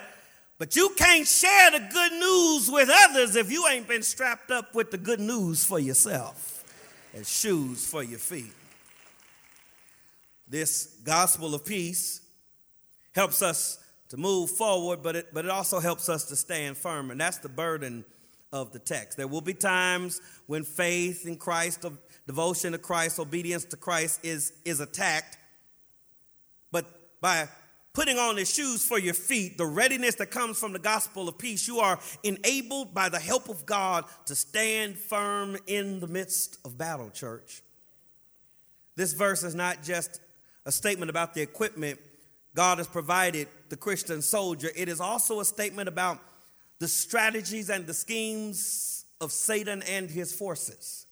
but 0.59 0.77
you 0.77 0.91
can't 0.97 1.27
share 1.27 1.73
the 1.73 1.81
good 1.91 2.13
news 2.13 2.71
with 2.71 2.89
others 2.89 3.35
if 3.35 3.51
you 3.51 3.67
ain't 3.67 3.89
been 3.89 4.03
strapped 4.03 4.53
up 4.53 4.77
with 4.77 4.93
the 4.93 4.99
good 4.99 5.19
news 5.19 5.65
for 5.65 5.81
yourself 5.81 6.63
and 7.15 7.27
shoes 7.27 7.85
for 7.85 8.05
your 8.05 8.21
feet. 8.21 8.53
This 10.47 10.99
gospel 11.03 11.55
of 11.57 11.65
peace 11.65 12.21
helps 13.13 13.43
us 13.43 13.83
to 14.11 14.17
move 14.17 14.51
forward, 14.51 15.03
but 15.03 15.17
it, 15.17 15.35
but 15.35 15.45
it 15.45 15.51
also 15.51 15.81
helps 15.81 16.09
us 16.09 16.27
to 16.27 16.37
stand 16.37 16.77
firm. 16.77 17.11
And 17.11 17.21
that's 17.21 17.39
the 17.39 17.49
burden 17.49 18.05
of 18.53 18.73
the 18.73 18.79
text. 18.79 19.17
There 19.17 19.27
will 19.27 19.41
be 19.41 19.55
times 19.55 20.21
when 20.47 20.63
faith 20.63 21.27
in 21.27 21.39
Christ, 21.39 21.85
devotion 22.27 22.73
to 22.73 22.79
Christ, 22.79 23.19
obedience 23.19 23.65
to 23.65 23.77
Christ 23.77 24.21
is, 24.23 24.53
is 24.65 24.79
attacked. 24.81 25.39
By 27.23 27.49
putting 27.95 28.19
on 28.19 28.35
the 28.35 28.45
shoes 28.45 28.85
for 28.85 28.99
your 28.99 29.15
feet, 29.15 29.57
the 29.57 29.65
readiness 29.65 30.17
that 30.17 30.33
comes 30.33 30.59
from 30.59 30.73
the 30.73 30.81
gospel 30.81 31.29
of 31.29 31.39
peace, 31.39 31.69
you 31.69 31.79
are 31.79 32.01
enabled 32.25 32.93
by 32.93 33.09
the 33.09 33.21
help 33.21 33.49
of 33.49 33.65
God 33.65 34.05
to 34.27 34.35
stand 34.35 34.99
firm 34.99 35.57
in 35.69 36.01
the 36.01 36.09
midst 36.09 36.59
of 36.65 36.77
battle, 36.77 37.11
church. 37.11 37.63
This 38.97 39.13
verse 39.13 39.45
is 39.45 39.55
not 39.55 39.85
just 39.85 40.21
a 40.67 40.73
statement 40.73 41.11
about 41.11 41.33
the 41.33 41.41
equipment 41.41 42.01
God 42.55 42.79
has 42.79 42.89
provided 42.89 43.49
the 43.71 43.77
Christian 43.77 44.21
soldier, 44.21 44.71
it 44.77 44.89
is 44.89 45.01
also 45.01 45.41
a 45.41 45.45
statement 45.45 45.89
about 45.89 46.19
the 46.81 46.89
strategies 46.89 47.71
and 47.71 47.87
the 47.87 47.95
schemes 47.95 49.07
of 49.21 49.31
Satan 49.31 49.81
and 49.83 50.11
his 50.11 50.35
forces. 50.35 51.07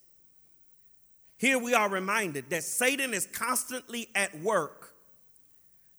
Here 1.39 1.59
we 1.59 1.73
are 1.73 1.89
reminded 1.89 2.51
that 2.51 2.65
Satan 2.65 3.15
is 3.15 3.27
constantly 3.27 4.09
at 4.15 4.39
work 4.41 4.90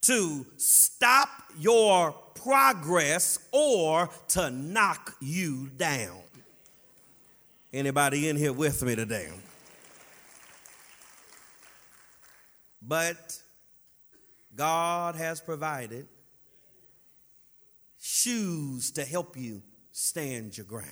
to 0.01 0.46
stop 0.58 1.29
your 1.58 2.12
progress 2.36 3.39
or 3.51 4.10
to 4.29 4.50
knock 4.50 5.15
you 5.20 5.70
down. 5.77 6.17
Anybody 7.74 8.27
in 8.27 8.36
here 8.36 8.53
with 8.53 8.84
me 8.84 8.96
today? 8.96 9.29
But 12.81 13.39
God 14.55 15.15
has 15.15 15.39
provided 15.39 16.08
shoes 18.00 18.91
to 18.91 19.05
help 19.05 19.38
you 19.38 19.62
stand 19.91 20.58
your 20.58 20.65
ground. 20.65 20.88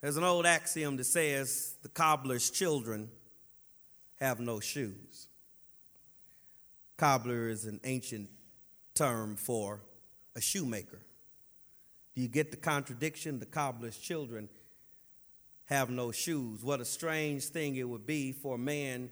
There's 0.00 0.16
an 0.16 0.24
old 0.24 0.46
axiom 0.46 0.96
that 0.96 1.04
says 1.04 1.76
the 1.82 1.88
cobbler's 1.88 2.50
children 2.50 3.08
have 4.20 4.40
no 4.40 4.60
shoes. 4.60 5.28
Cobbler 6.98 7.48
is 7.48 7.64
an 7.64 7.80
ancient 7.84 8.28
term 8.94 9.36
for 9.36 9.80
a 10.34 10.40
shoemaker. 10.40 11.00
Do 12.14 12.20
you 12.20 12.28
get 12.28 12.50
the 12.50 12.56
contradiction? 12.56 13.38
The 13.38 13.46
cobbler's 13.46 13.96
children 13.96 14.48
have 15.66 15.90
no 15.90 16.10
shoes. 16.10 16.64
What 16.64 16.80
a 16.80 16.84
strange 16.84 17.44
thing 17.44 17.76
it 17.76 17.88
would 17.88 18.04
be 18.04 18.32
for 18.32 18.56
a 18.56 18.58
man 18.58 19.10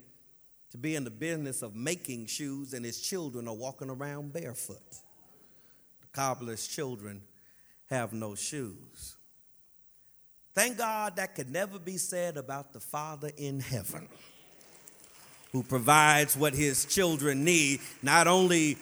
to 0.71 0.77
be 0.77 0.95
in 0.95 1.05
the 1.05 1.09
business 1.09 1.61
of 1.61 1.75
making 1.75 2.25
shoes 2.25 2.73
and 2.73 2.83
his 2.83 2.99
children 2.99 3.47
are 3.47 3.55
walking 3.55 3.89
around 3.89 4.33
barefoot. 4.33 4.91
The 6.01 6.07
cobbler's 6.11 6.67
children 6.67 7.21
have 7.89 8.11
no 8.11 8.35
shoes. 8.35 9.15
Thank 10.53 10.77
God 10.77 11.15
that 11.15 11.35
could 11.35 11.49
never 11.49 11.79
be 11.79 11.95
said 11.95 12.35
about 12.35 12.73
the 12.73 12.81
Father 12.81 13.31
in 13.37 13.61
heaven 13.61 14.09
who 15.51 15.63
provides 15.63 16.35
what 16.35 16.53
his 16.53 16.85
children 16.85 17.43
need, 17.43 17.79
not 18.01 18.27
only, 18.27 18.77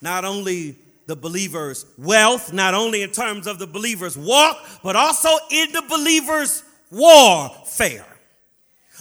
not 0.00 0.24
only 0.24 0.76
the 1.06 1.16
believer's 1.16 1.86
wealth, 1.98 2.52
not 2.52 2.74
only 2.74 3.02
in 3.02 3.10
terms 3.10 3.46
of 3.46 3.58
the 3.58 3.66
believer's 3.66 4.16
walk, 4.16 4.58
but 4.82 4.96
also 4.96 5.28
in 5.50 5.72
the 5.72 5.82
believer's 5.88 6.64
warfare. 6.90 8.06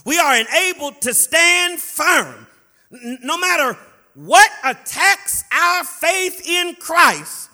We 0.05 0.19
are 0.19 0.37
enabled 0.37 1.01
to 1.01 1.13
stand 1.13 1.79
firm 1.79 2.47
no 2.91 3.37
matter 3.37 3.77
what 4.13 4.49
attacks 4.63 5.43
our 5.51 5.83
faith 5.83 6.47
in 6.47 6.75
Christ 6.75 7.49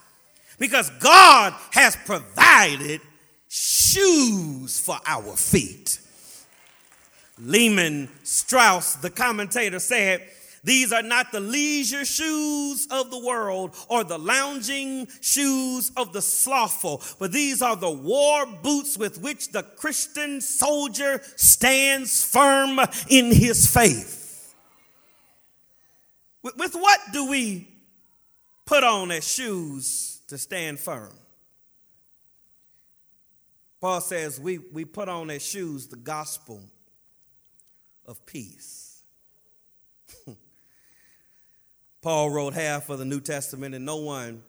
because 0.58 0.90
God 1.00 1.54
has 1.72 1.96
provided 1.96 3.00
shoes 3.48 4.78
for 4.78 4.98
our 5.06 5.36
feet. 5.36 5.98
Lehman 7.38 8.08
Strauss, 8.22 8.96
the 8.96 9.10
commentator, 9.10 9.78
said, 9.78 10.22
These 10.64 10.92
are 10.92 11.02
not 11.02 11.32
the 11.32 11.40
leisure 11.40 12.04
shoes 12.04 12.86
of 12.90 13.10
the 13.10 13.18
world 13.18 13.74
or 13.88 14.04
the 14.04 14.18
lounging 14.18 15.08
shoes 15.20 15.90
of 15.96 16.12
the 16.12 16.22
slothful, 16.22 17.02
but 17.18 17.32
these 17.32 17.62
are 17.62 17.76
the 17.76 17.90
war 17.90 18.46
boots 18.46 18.98
with 18.98 19.20
which 19.20 19.50
the 19.50 19.62
Christian 19.62 20.40
soldier 20.40 21.20
stands 21.36 22.24
firm 22.24 22.78
in 23.08 23.32
his 23.32 23.66
faith. 23.66 24.54
With, 26.42 26.74
what 26.74 27.00
do 27.12 27.28
we 27.28 27.68
put 28.66 28.82
on 28.82 29.10
as 29.10 29.26
shoes 29.26 30.20
to 30.26 30.36
stand 30.36 30.80
firm? 30.80 31.12
Paul 33.80 34.00
says 34.00 34.38
we, 34.38 34.58
we 34.58 34.84
put 34.84 35.08
on 35.08 35.30
as 35.30 35.44
shoes 35.44 35.86
the 35.86 35.96
gospel 35.96 36.62
of 38.06 38.24
peace. 38.26 39.02
Paul 42.02 42.30
wrote 42.30 42.54
half 42.54 42.88
of 42.90 42.98
the 42.98 43.04
New 43.04 43.20
Testament, 43.20 43.74
and 43.74 43.84
no 43.84 43.96
one 43.96 44.42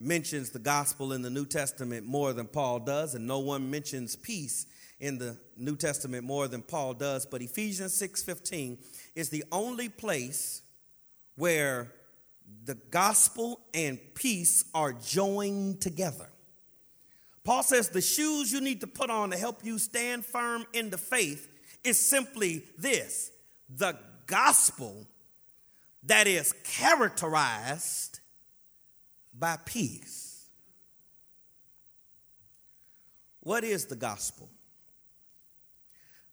mentions 0.00 0.50
the 0.50 0.58
gospel 0.58 1.12
in 1.12 1.22
the 1.22 1.30
New 1.30 1.46
Testament 1.46 2.06
more 2.06 2.32
than 2.32 2.46
Paul 2.46 2.80
does, 2.80 3.14
and 3.14 3.26
no 3.26 3.38
one 3.38 3.70
mentions 3.70 4.16
peace 4.16 4.66
in 5.00 5.18
the 5.18 5.38
New 5.56 5.76
Testament 5.76 6.24
more 6.24 6.46
than 6.48 6.62
Paul 6.62 6.94
does. 6.94 7.26
But 7.26 7.42
Ephesians 7.42 7.94
6:15 7.94 8.78
is 9.14 9.30
the 9.30 9.44
only 9.50 9.88
place 9.88 10.62
where 11.36 11.92
the 12.64 12.74
gospel 12.74 13.60
and 13.72 13.98
peace 14.14 14.64
are 14.74 14.92
joined 14.92 15.80
together. 15.80 16.30
Paul 17.42 17.62
says 17.62 17.88
the 17.88 18.00
shoes 18.00 18.52
you 18.52 18.60
need 18.60 18.80
to 18.80 18.86
put 18.86 19.10
on 19.10 19.30
to 19.30 19.36
help 19.36 19.64
you 19.64 19.78
stand 19.78 20.24
firm 20.24 20.64
in 20.72 20.90
the 20.90 20.98
faith 20.98 21.48
is 21.84 22.04
simply 22.04 22.64
this 22.78 23.30
the 23.68 23.96
gospel 24.26 25.06
that 26.04 26.26
is 26.26 26.52
characterized 26.64 28.20
by 29.38 29.58
peace. 29.64 30.48
What 33.40 33.64
is 33.64 33.86
the 33.86 33.96
gospel? 33.96 34.48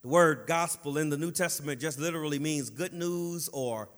The 0.02 0.08
word 0.08 0.46
gospel 0.48 0.98
in 0.98 1.10
the 1.10 1.18
New 1.18 1.32
Testament 1.32 1.80
just 1.80 2.00
literally 2.00 2.40
means 2.40 2.70
good 2.70 2.94
news 2.94 3.50
or 3.50 3.90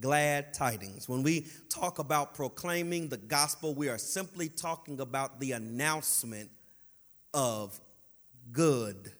glad 0.00 0.52
tidings. 0.52 1.08
When 1.08 1.22
we 1.22 1.46
talk 1.68 1.98
about 1.98 2.34
proclaiming 2.34 3.08
the 3.08 3.16
gospel, 3.16 3.74
we 3.74 3.88
are 3.88 3.98
simply 3.98 4.48
talking 4.48 5.00
about 5.00 5.38
the 5.38 5.52
announcement 5.52 6.50
of 7.32 7.78
good 8.50 9.12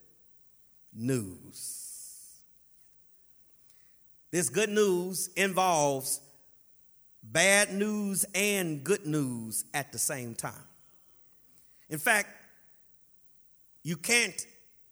news. 0.95 1.85
This 4.31 4.49
good 4.49 4.69
news 4.69 5.29
involves 5.35 6.19
bad 7.23 7.73
news 7.73 8.25
and 8.33 8.83
good 8.83 9.05
news 9.05 9.65
at 9.73 9.91
the 9.91 9.99
same 9.99 10.35
time. 10.35 10.53
In 11.89 11.99
fact, 11.99 12.29
you 13.83 13.97
can't 13.97 14.45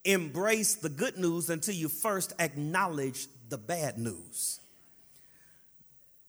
embrace 0.06 0.76
the 0.76 0.90
good 0.90 1.18
news 1.18 1.50
until 1.50 1.74
you 1.74 1.90
first 1.90 2.34
acknowledge 2.40 3.28
the 3.50 3.58
bad 3.58 3.98
news. 3.98 4.60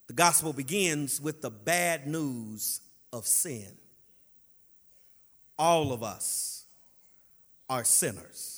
The 0.07 0.13
gospel 0.13 0.53
begins 0.53 1.19
with 1.19 1.41
the 1.41 1.49
bad 1.49 2.07
news 2.07 2.81
of 3.11 3.25
sin. 3.25 3.71
All 5.57 5.93
of 5.93 6.03
us 6.03 6.65
are 7.69 7.83
sinners. 7.83 8.54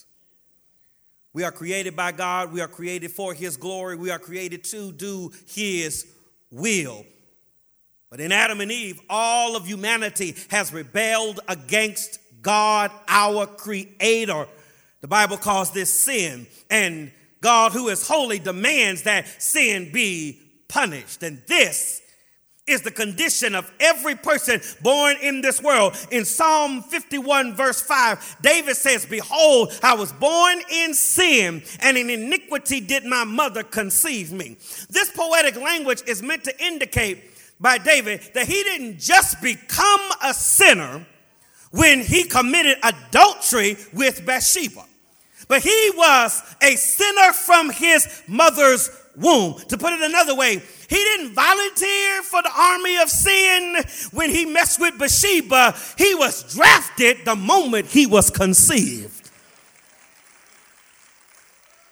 We 1.33 1.43
are 1.43 1.51
created 1.51 1.95
by 1.95 2.11
God. 2.11 2.51
We 2.51 2.61
are 2.61 2.67
created 2.67 3.11
for 3.11 3.33
His 3.33 3.57
glory. 3.57 3.95
We 3.95 4.11
are 4.11 4.19
created 4.19 4.63
to 4.65 4.91
do 4.91 5.31
His 5.47 6.05
will. 6.49 7.05
But 8.09 8.19
in 8.19 8.31
Adam 8.31 8.61
and 8.61 8.71
Eve, 8.71 8.99
all 9.09 9.55
of 9.55 9.65
humanity 9.65 10.35
has 10.49 10.71
rebelled 10.71 11.41
against 11.47 12.19
God, 12.41 12.91
our 13.07 13.45
Creator. 13.45 14.47
The 15.01 15.07
Bible 15.07 15.37
calls 15.37 15.71
this 15.71 15.93
sin. 15.93 16.47
And 16.69 17.11
God, 17.41 17.73
who 17.73 17.89
is 17.89 18.07
holy, 18.07 18.39
demands 18.39 19.03
that 19.03 19.27
sin 19.41 19.91
be 19.91 20.41
punished. 20.67 21.21
And 21.23 21.41
this 21.47 22.01
is 22.67 22.81
the 22.81 22.91
condition 22.91 23.55
of 23.55 23.71
every 23.79 24.15
person 24.15 24.61
born 24.81 25.15
in 25.21 25.41
this 25.41 25.61
world. 25.61 25.95
In 26.11 26.25
Psalm 26.25 26.81
51, 26.83 27.55
verse 27.55 27.81
5, 27.81 28.37
David 28.41 28.75
says, 28.75 29.05
Behold, 29.05 29.73
I 29.81 29.95
was 29.95 30.11
born 30.13 30.59
in 30.69 30.93
sin, 30.93 31.63
and 31.79 31.97
in 31.97 32.09
iniquity 32.09 32.81
did 32.81 33.05
my 33.05 33.23
mother 33.23 33.63
conceive 33.63 34.31
me. 34.33 34.57
This 34.89 35.09
poetic 35.11 35.55
language 35.55 36.03
is 36.07 36.21
meant 36.21 36.43
to 36.43 36.63
indicate 36.65 37.23
by 37.59 37.77
David 37.77 38.21
that 38.33 38.47
he 38.47 38.63
didn't 38.63 38.99
just 38.99 39.41
become 39.41 40.01
a 40.23 40.33
sinner 40.33 41.05
when 41.71 42.01
he 42.01 42.23
committed 42.23 42.77
adultery 42.83 43.77
with 43.93 44.25
Bathsheba, 44.25 44.85
but 45.47 45.61
he 45.61 45.91
was 45.95 46.41
a 46.61 46.75
sinner 46.75 47.33
from 47.33 47.69
his 47.69 48.23
mother's 48.27 48.89
womb. 49.17 49.55
To 49.67 49.77
put 49.77 49.93
it 49.93 50.01
another 50.01 50.35
way, 50.35 50.61
he 50.89 50.95
didn't 50.95 51.33
volunteer 51.33 52.21
for 52.23 52.41
the 52.41 52.51
army 52.55 52.97
of 52.97 53.09
sin 53.09 53.83
when 54.11 54.29
he 54.29 54.45
messed 54.45 54.79
with 54.79 54.97
Bathsheba. 54.97 55.75
He 55.97 56.15
was 56.15 56.53
drafted 56.53 57.25
the 57.25 57.35
moment 57.35 57.87
he 57.87 58.05
was 58.05 58.29
conceived. 58.29 59.29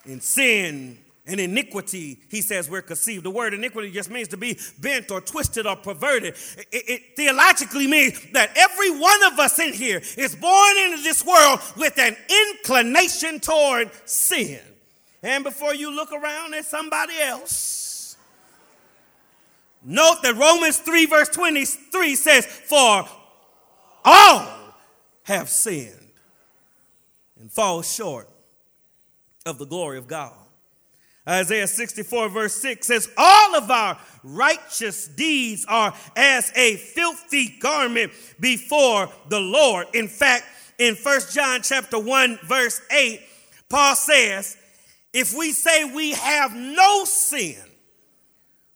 In 0.06 0.22
sin 0.22 1.00
and 1.26 1.40
iniquity, 1.40 2.20
he 2.30 2.42
says 2.42 2.70
we're 2.70 2.84
conceived. 2.84 3.26
The 3.26 3.32
word 3.32 3.56
iniquity 3.56 3.90
just 3.90 4.12
means 4.12 4.28
to 4.30 4.38
be 4.38 4.60
bent 4.80 5.10
or 5.10 5.20
twisted 5.20 5.66
or 5.66 5.76
perverted. 5.76 6.36
It, 6.72 6.90
it, 6.90 7.02
theologically 7.16 7.88
means 7.88 8.20
that 8.34 8.52
every 8.56 8.92
one 8.92 9.24
of 9.24 9.40
us 9.40 9.58
in 9.58 9.74
here 9.74 10.02
is 10.18 10.36
born 10.36 10.78
into 10.78 11.02
this 11.02 11.26
world 11.26 11.60
with 11.76 11.98
an 11.98 12.16
inclination 12.54 13.40
toward 13.40 13.90
sin. 14.06 14.60
And 15.26 15.44
before 15.44 15.74
you 15.74 15.90
look 15.90 16.12
around 16.14 16.54
at 16.54 16.66
somebody 16.66 17.20
else, 17.20 18.16
note 19.84 20.20
that 20.22 20.36
Romans 20.36 20.78
3, 20.78 21.08
verse 21.08 21.30
23 21.30 22.16
says, 22.16 22.46
For 22.46 23.10
all 24.06 24.48
have 25.24 25.50
sinned 25.50 26.12
and 27.40 27.52
fall 27.52 27.82
short 27.82 28.30
of 29.48 29.58
the 29.58 29.66
glory 29.66 29.98
of 29.98 30.08
God. 30.08 30.32
Isaiah 31.28 31.66
64, 31.66 32.30
verse 32.30 32.54
6 32.58 32.86
says, 32.86 33.10
All 33.18 33.56
of 33.56 33.72
our 33.72 33.98
righteous 34.24 35.08
deeds 35.08 35.66
are 35.68 35.92
as 36.16 36.52
a 36.56 36.76
filthy 36.76 37.58
garment 37.60 38.12
before 38.40 39.10
the 39.30 39.40
Lord. 39.40 39.88
In 39.96 40.08
fact, 40.08 40.46
in 40.78 40.94
1 40.94 41.20
John 41.32 41.62
chapter 41.64 41.98
1, 41.98 42.42
verse 42.46 42.80
8, 42.92 43.22
Paul 43.70 43.96
says, 43.96 44.58
if 45.16 45.34
we 45.34 45.54
say 45.54 45.86
we 45.86 46.12
have 46.12 46.54
no 46.54 47.06
sin, 47.06 47.56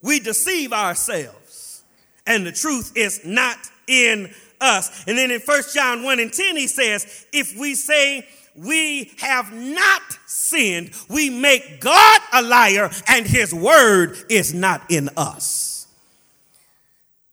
we 0.02 0.22
deceive 0.22 0.72
ourselves, 0.72 1.84
and 2.26 2.48
the 2.48 2.54
truth 2.54 2.94
is 2.96 3.26
not 3.26 3.58
in 3.88 4.34
us. 4.62 5.04
And 5.06 5.18
then 5.18 5.32
in 5.32 5.42
1 5.42 5.62
John 5.74 6.02
1 6.04 6.20
and 6.20 6.32
10, 6.32 6.56
he 6.56 6.68
says, 6.68 7.26
If 7.34 7.60
we 7.60 7.76
say 7.76 8.26
we 8.56 9.12
have 9.20 9.52
not 9.52 10.02
sinned, 10.28 10.92
we 11.10 11.30
make 11.30 11.82
God 11.82 12.22
a 12.32 12.42
liar, 12.42 12.90
and 13.10 13.28
his 13.28 13.54
word 13.54 14.18
is 14.30 14.54
not 14.54 14.90
in 14.90 15.10
us. 15.18 15.69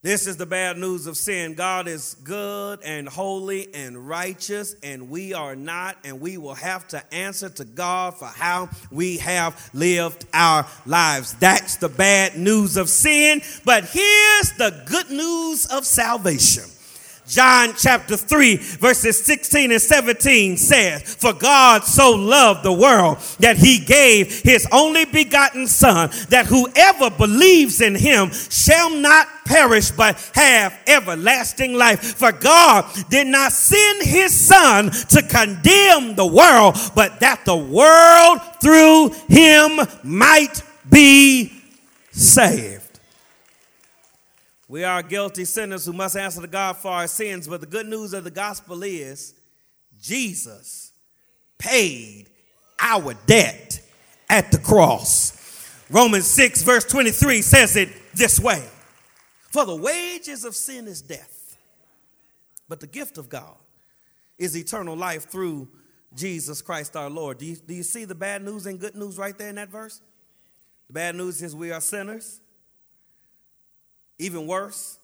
This 0.07 0.29
is 0.29 0.37
the 0.37 0.47
bad 0.47 0.79
news 0.79 1.09
of 1.09 1.16
sin. 1.16 1.55
God 1.55 1.88
is 1.88 2.14
good 2.23 2.79
and 2.85 3.09
holy 3.09 3.75
and 3.75 4.09
righteous, 4.09 4.77
and 4.85 5.11
we 5.11 5.35
are 5.35 5.57
not, 5.57 5.97
and 6.05 6.21
we 6.21 6.38
will 6.38 6.55
have 6.55 6.87
to 6.90 7.03
answer 7.12 7.49
to 7.49 7.64
God 7.64 8.16
for 8.16 8.27
how 8.27 8.69
we 8.92 9.16
have 9.16 9.69
lived 9.75 10.25
our 10.33 10.64
lives. 10.87 11.33
That's 11.40 11.75
the 11.79 11.88
bad 11.88 12.37
news 12.37 12.77
of 12.77 12.88
sin, 12.88 13.42
but 13.64 13.87
here's 13.87 14.53
the 14.53 14.81
good 14.88 15.11
news 15.11 15.66
of 15.66 15.85
salvation. 15.85 16.76
John 17.27 17.75
chapter 17.77 18.17
3, 18.17 18.57
verses 18.57 19.25
16 19.25 19.73
and 19.73 19.83
17 19.83 20.57
says, 20.57 21.03
For 21.17 21.33
God 21.33 21.83
so 21.83 22.12
loved 22.12 22.62
the 22.62 22.73
world 22.73 23.19
that 23.41 23.57
he 23.57 23.81
gave 23.81 24.43
his 24.43 24.67
only 24.71 25.07
begotten 25.07 25.67
Son, 25.67 26.11
that 26.29 26.47
whoever 26.47 27.11
believes 27.11 27.81
in 27.81 27.97
him 27.97 28.31
shall 28.31 28.91
not 28.91 29.27
perish 29.45 29.91
but 29.91 30.19
have 30.35 30.79
everlasting 30.87 31.75
life. 31.75 32.01
For 32.17 32.31
God 32.31 32.85
did 33.11 33.27
not 33.27 33.51
send 33.51 34.05
his 34.05 34.33
Son 34.33 34.91
to 34.91 35.23
condemn 35.23 36.15
the 36.15 36.27
world, 36.27 36.77
but 36.95 37.19
that 37.21 37.45
the 37.45 37.57
world 37.57 38.41
through 38.61 39.11
him 39.29 39.81
might 40.05 40.62
be 40.89 41.53
saved. 42.12 42.76
We 44.68 44.83
are 44.83 45.02
guilty 45.02 45.44
sinners 45.44 45.87
who 45.87 45.92
must 45.92 46.16
answer 46.16 46.40
to 46.40 46.48
God 46.48 46.76
for 46.76 46.90
our 46.90 47.07
sins, 47.07 47.46
but 47.46 47.61
the 47.61 47.66
good 47.66 47.87
news 47.87 48.12
of 48.12 48.24
the 48.24 48.31
gospel 48.31 48.83
is 48.83 49.35
Jesus 50.00 50.92
paid 51.59 52.29
our 52.81 53.14
debt 53.26 53.81
at 54.29 54.50
the 54.50 54.59
cross. 54.59 55.33
Romans 55.88 56.26
6, 56.26 56.62
verse 56.62 56.85
23 56.85 57.42
says 57.42 57.76
it 57.76 57.90
this 58.14 58.40
way 58.40 58.64
For 59.50 59.64
the 59.64 59.76
wages 59.76 60.44
of 60.44 60.57
sin 60.57 60.88
is 60.88 61.00
death, 61.00 61.57
but 62.68 62.81
the 62.81 62.88
gift 62.88 63.18
of 63.18 63.29
God 63.29 63.55
is 64.37 64.57
eternal 64.57 64.96
life 64.96 65.31
through 65.31 65.68
Jesus 66.14 66.61
Christ 66.61 66.96
our 66.96 67.11
Lord. 67.11 67.38
Do 67.38 67.46
you, 67.46 67.57
do 67.57 67.72
you 67.72 67.85
see 67.85 68.05
the 68.05 68.14
bad 68.14 68.42
news 68.42 68.66
and 68.66 68.81
good 68.81 68.96
news 68.96 69.16
right 69.16 69.37
there 69.37 69.48
in 69.48 69.55
that 69.57 69.68
verse? 69.68 70.00
The 70.88 70.92
bad 70.92 71.14
news 71.14 71.40
is 71.42 71.55
we 71.55 71.70
are 71.70 71.81
sinners. 71.81 72.40
Even 74.18 74.46
worse, 74.46 74.98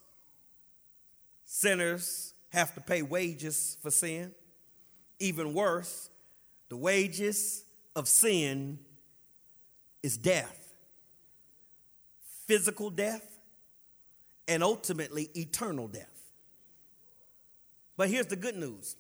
sinners 1.45 2.35
have 2.51 2.75
to 2.75 2.81
pay 2.81 3.03
wages 3.03 3.77
for 3.83 3.91
sin. 3.91 4.33
Even 5.19 5.55
worse, 5.55 6.11
the 6.69 6.77
wages 6.77 7.65
of 7.95 8.09
sin 8.09 8.79
is 10.03 10.17
death 10.17 10.63
physical 12.53 12.91
death 12.91 13.39
and 14.47 14.63
ultimately 14.63 15.31
eternal 15.35 15.89
death. 15.89 16.09
But 17.97 18.11
here's 18.11 18.27
the 18.27 18.37
good 18.37 18.57
news 18.57 18.97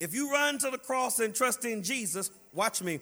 if 0.00 0.14
you 0.14 0.32
run 0.32 0.56
to 0.58 0.70
the 0.70 0.78
cross 0.78 1.18
and 1.18 1.34
trust 1.34 1.66
in 1.66 1.82
Jesus, 1.82 2.30
watch 2.54 2.80
me, 2.80 3.00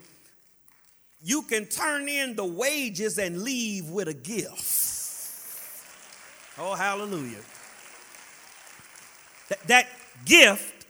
you 1.22 1.42
can 1.42 1.66
turn 1.66 2.09
in 2.09 2.35
the 2.35 2.44
wages 2.44 3.18
and 3.18 3.42
leave 3.42 3.90
with 3.90 4.09
a 4.09 4.14
gift. 4.14 4.95
Oh, 6.59 6.75
hallelujah. 6.75 7.40
That, 9.49 9.66
that 9.66 9.88
gift 10.25 10.87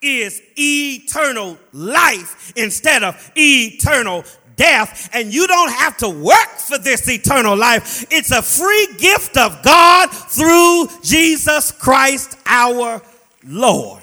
is 0.00 0.40
eternal 0.56 1.58
life 1.72 2.52
instead 2.56 3.02
of 3.02 3.32
eternal 3.36 4.24
death, 4.54 5.10
and 5.12 5.32
you 5.32 5.46
don't 5.46 5.72
have 5.72 5.96
to 5.98 6.08
work 6.08 6.48
for 6.58 6.78
this 6.78 7.08
eternal 7.08 7.56
life. 7.56 8.06
It's 8.10 8.30
a 8.30 8.42
free 8.42 8.88
gift 8.98 9.36
of 9.36 9.62
God 9.62 10.10
through 10.10 10.88
Jesus 11.02 11.72
Christ 11.72 12.36
our 12.46 13.02
Lord. 13.44 14.02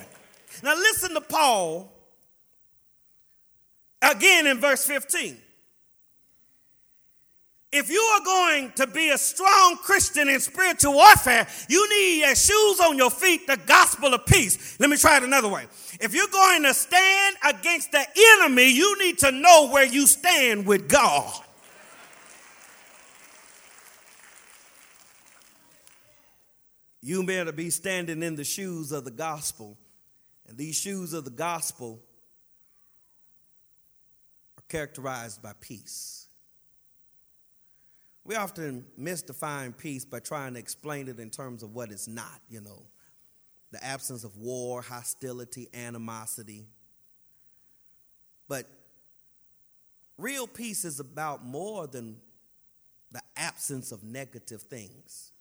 Now, 0.63 0.75
listen 0.75 1.13
to 1.13 1.21
Paul 1.21 1.91
again 4.01 4.47
in 4.47 4.60
verse 4.60 4.86
15. 4.86 5.38
If 7.71 7.89
you 7.89 7.99
are 7.99 8.23
going 8.23 8.71
to 8.73 8.88
be 8.88 9.10
a 9.10 9.17
strong 9.17 9.78
Christian 9.78 10.30
in 10.30 10.39
spiritual 10.39 10.93
warfare, 10.93 11.45
you 11.67 11.89
need 11.89 12.38
shoes 12.38 12.80
on 12.80 12.97
your 12.97 13.12
feet 13.12 13.47
the 13.47 13.58
gospel 13.65 14.13
of 14.13 14.25
peace. 14.25 14.80
Let 14.80 14.89
me 14.89 14.95
try 14.95 15.17
it 15.17 15.23
another 15.23 15.49
way. 15.49 15.65
If 15.99 16.13
you're 16.13 16.28
going 16.28 16.63
to 16.63 16.73
stand 16.73 17.36
against 17.43 17.91
the 17.91 18.06
enemy, 18.41 18.71
you 18.71 18.97
need 18.99 19.17
to 19.19 19.32
know 19.32 19.69
where 19.71 19.86
you 19.86 20.08
stand 20.08 20.65
with 20.65 20.88
God. 20.88 21.41
You 27.01 27.23
better 27.23 27.51
be 27.51 27.69
standing 27.69 28.23
in 28.23 28.36
the 28.36 28.43
shoes 28.43 28.91
of 28.91 29.04
the 29.06 29.12
gospel. 29.12 29.78
And 30.47 30.58
these 30.58 30.75
shoes 30.75 31.13
of 31.13 31.25
the 31.25 31.30
gospel 31.30 31.99
are 34.58 34.63
characterized 34.69 35.41
by 35.41 35.54
peace. 35.60 36.24
We 38.25 38.35
often 38.35 38.85
misdefine 38.99 39.77
peace 39.77 40.03
by 40.03 40.19
trying 40.19 40.53
to 40.55 40.59
explain 40.59 41.07
it 41.07 41.19
in 41.19 41.29
terms 41.29 41.61
of 41.61 41.75
what 41.75 41.91
it's 41.91 42.07
not, 42.07 42.41
you 42.49 42.59
know, 42.59 42.81
the 43.71 43.83
absence 43.83 44.23
of 44.23 44.35
war, 44.38 44.81
hostility, 44.81 45.67
animosity. 45.73 46.65
But 48.47 48.65
real 50.17 50.47
peace 50.47 50.85
is 50.85 50.99
about 50.99 51.45
more 51.45 51.85
than 51.85 52.17
the 53.11 53.21
absence 53.38 53.91
of 53.91 54.03
negative 54.03 54.63
things. 54.63 55.31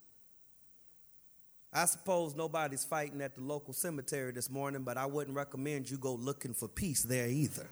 I 1.72 1.86
suppose 1.86 2.36
nobody's 2.36 2.84
fighting 2.84 3.20
at 3.22 3.34
the 3.34 3.42
local 3.42 3.72
cemetery 3.72 4.30
this 4.30 4.50
morning, 4.50 4.82
but 4.82 4.96
I 4.96 5.06
wouldn't 5.06 5.36
recommend 5.36 5.90
you 5.90 5.96
go 5.96 6.14
looking 6.14 6.52
for 6.52 6.68
peace 6.68 7.02
there 7.02 7.28
either. 7.28 7.66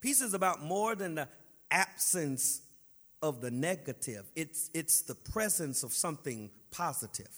Peace 0.00 0.20
is 0.20 0.32
about 0.32 0.62
more 0.62 0.94
than 0.94 1.16
the 1.16 1.28
absence 1.70 2.62
of 3.22 3.40
the 3.40 3.50
negative, 3.50 4.30
it's, 4.36 4.70
it's 4.74 5.02
the 5.02 5.14
presence 5.14 5.82
of 5.82 5.92
something 5.92 6.50
positive. 6.70 7.30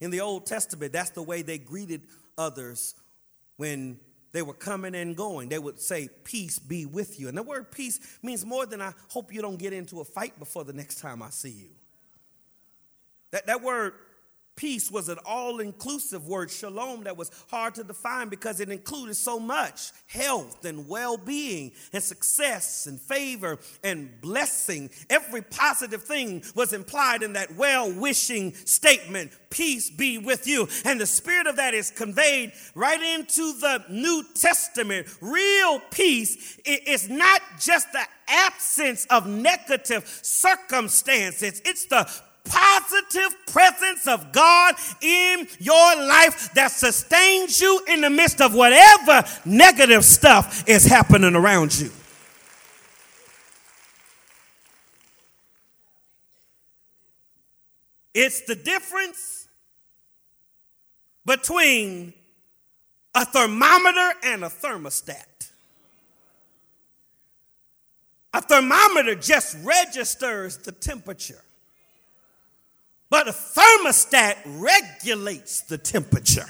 In 0.00 0.10
the 0.10 0.20
Old 0.20 0.46
Testament, 0.46 0.92
that's 0.92 1.10
the 1.10 1.22
way 1.22 1.42
they 1.42 1.58
greeted 1.58 2.02
others 2.38 2.94
when 3.56 3.98
they 4.32 4.42
were 4.42 4.54
coming 4.54 4.94
and 4.94 5.16
going. 5.16 5.48
They 5.48 5.58
would 5.58 5.80
say, 5.80 6.08
Peace 6.24 6.58
be 6.58 6.86
with 6.86 7.20
you. 7.20 7.28
And 7.28 7.36
the 7.36 7.42
word 7.42 7.70
peace 7.70 8.00
means 8.22 8.46
more 8.46 8.64
than 8.64 8.80
I 8.80 8.92
hope 9.08 9.32
you 9.32 9.42
don't 9.42 9.58
get 9.58 9.72
into 9.72 10.00
a 10.00 10.04
fight 10.04 10.38
before 10.38 10.64
the 10.64 10.72
next 10.72 11.00
time 11.00 11.22
I 11.22 11.30
see 11.30 11.50
you. 11.50 11.68
That, 13.32 13.46
that 13.46 13.62
word 13.62 13.94
peace 14.60 14.90
was 14.90 15.08
an 15.08 15.16
all 15.24 15.58
inclusive 15.58 16.28
word, 16.28 16.50
shalom, 16.50 17.04
that 17.04 17.16
was 17.16 17.30
hard 17.50 17.74
to 17.74 17.82
define 17.82 18.28
because 18.28 18.60
it 18.60 18.68
included 18.68 19.16
so 19.16 19.40
much 19.40 19.90
health 20.06 20.66
and 20.66 20.86
well 20.86 21.16
being 21.16 21.72
and 21.94 22.02
success 22.02 22.86
and 22.86 23.00
favor 23.00 23.58
and 23.82 24.20
blessing. 24.20 24.90
Every 25.08 25.40
positive 25.40 26.02
thing 26.02 26.44
was 26.54 26.74
implied 26.74 27.22
in 27.22 27.32
that 27.32 27.56
well 27.56 27.90
wishing 27.90 28.52
statement 28.52 29.32
peace 29.48 29.88
be 29.88 30.18
with 30.18 30.46
you. 30.46 30.68
And 30.84 31.00
the 31.00 31.06
spirit 31.06 31.46
of 31.46 31.56
that 31.56 31.72
is 31.72 31.90
conveyed 31.90 32.52
right 32.74 33.00
into 33.18 33.54
the 33.58 33.82
New 33.88 34.24
Testament. 34.34 35.06
Real 35.22 35.80
peace 35.90 36.58
is 36.66 37.08
not 37.08 37.40
just 37.58 37.90
the 37.92 38.04
absence 38.28 39.06
of 39.06 39.26
negative 39.26 40.06
circumstances, 40.22 41.62
it's 41.64 41.86
the 41.86 42.08
positive 42.44 43.34
presence 43.46 44.06
of 44.06 44.32
God 44.32 44.74
in 45.00 45.46
your 45.58 45.96
life 45.96 46.52
that 46.54 46.68
sustains 46.68 47.60
you 47.60 47.82
in 47.88 48.00
the 48.00 48.10
midst 48.10 48.40
of 48.40 48.54
whatever 48.54 49.24
negative 49.44 50.04
stuff 50.04 50.68
is 50.68 50.84
happening 50.84 51.34
around 51.34 51.78
you. 51.78 51.90
It's 58.14 58.42
the 58.42 58.56
difference 58.56 59.48
between 61.24 62.12
a 63.14 63.24
thermometer 63.24 64.12
and 64.24 64.44
a 64.44 64.48
thermostat. 64.48 65.50
A 68.32 68.40
thermometer 68.40 69.14
just 69.14 69.56
registers 69.64 70.56
the 70.58 70.72
temperature. 70.72 71.42
But 73.10 73.26
a 73.26 73.32
thermostat 73.32 74.36
regulates 74.46 75.62
the 75.62 75.76
temperature. 75.76 76.46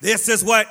This 0.00 0.28
is 0.28 0.44
what 0.44 0.66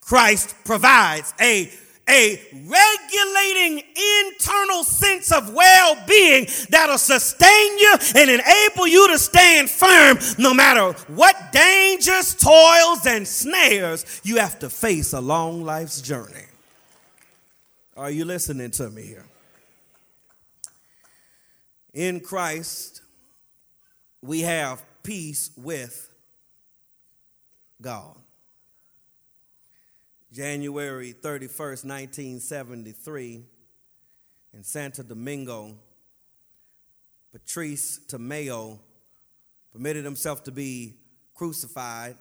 Christ 0.00 0.54
provides 0.64 1.32
a, 1.40 1.70
a 2.08 2.40
regulating 2.66 3.82
internal 4.26 4.84
sense 4.84 5.32
of 5.32 5.52
well 5.54 5.96
being 6.06 6.46
that'll 6.70 6.98
sustain 6.98 7.78
you 7.78 7.94
and 8.16 8.30
enable 8.30 8.86
you 8.86 9.08
to 9.08 9.18
stand 9.18 9.70
firm 9.70 10.18
no 10.38 10.52
matter 10.52 10.92
what 11.08 11.52
dangers, 11.52 12.34
toils, 12.34 13.06
and 13.06 13.28
snares 13.28 14.20
you 14.24 14.38
have 14.38 14.58
to 14.58 14.70
face 14.70 15.12
along 15.12 15.62
life's 15.62 16.00
journey. 16.00 16.46
Are 17.96 18.10
you 18.10 18.24
listening 18.24 18.70
to 18.72 18.88
me 18.88 19.02
here? 19.02 19.26
In 21.92 22.20
Christ, 22.20 23.02
we 24.22 24.42
have 24.42 24.84
peace 25.02 25.50
with 25.56 26.08
God. 27.82 28.16
January 30.32 31.12
31st, 31.12 31.84
1973, 31.84 33.42
in 34.54 34.62
Santo 34.62 35.02
Domingo, 35.02 35.74
Patrice 37.32 37.98
Tamayo 38.06 38.78
permitted 39.72 40.04
himself 40.04 40.44
to 40.44 40.52
be 40.52 40.94
crucified, 41.34 42.16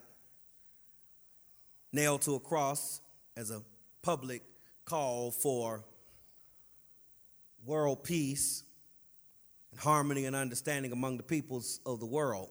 nailed 1.93 2.23
to 2.23 2.33
a 2.33 2.39
cross 2.39 3.01
as 3.37 3.51
a 3.51 3.61
public 4.01 4.41
call 4.83 5.29
for 5.29 5.83
world 7.63 8.03
peace 8.03 8.63
harmony 9.79 10.25
and 10.25 10.35
understanding 10.35 10.91
among 10.91 11.17
the 11.17 11.23
peoples 11.23 11.79
of 11.85 11.99
the 11.99 12.05
world. 12.05 12.49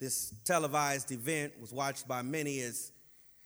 This 0.00 0.34
televised 0.44 1.12
event 1.12 1.52
was 1.60 1.72
watched 1.72 2.08
by 2.08 2.22
many 2.22 2.60
as 2.60 2.92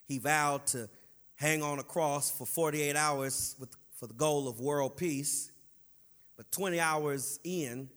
he 0.06 0.18
vowed 0.18 0.66
to 0.68 0.88
hang 1.36 1.62
on 1.62 1.78
a 1.78 1.82
cross 1.82 2.30
for 2.30 2.46
48 2.46 2.96
hours 2.96 3.54
with, 3.58 3.76
for 3.94 4.06
the 4.06 4.14
goal 4.14 4.48
of 4.48 4.60
world 4.60 4.96
peace. 4.96 5.50
But 6.36 6.50
20 6.52 6.80
hours 6.80 7.38
in, 7.44 7.88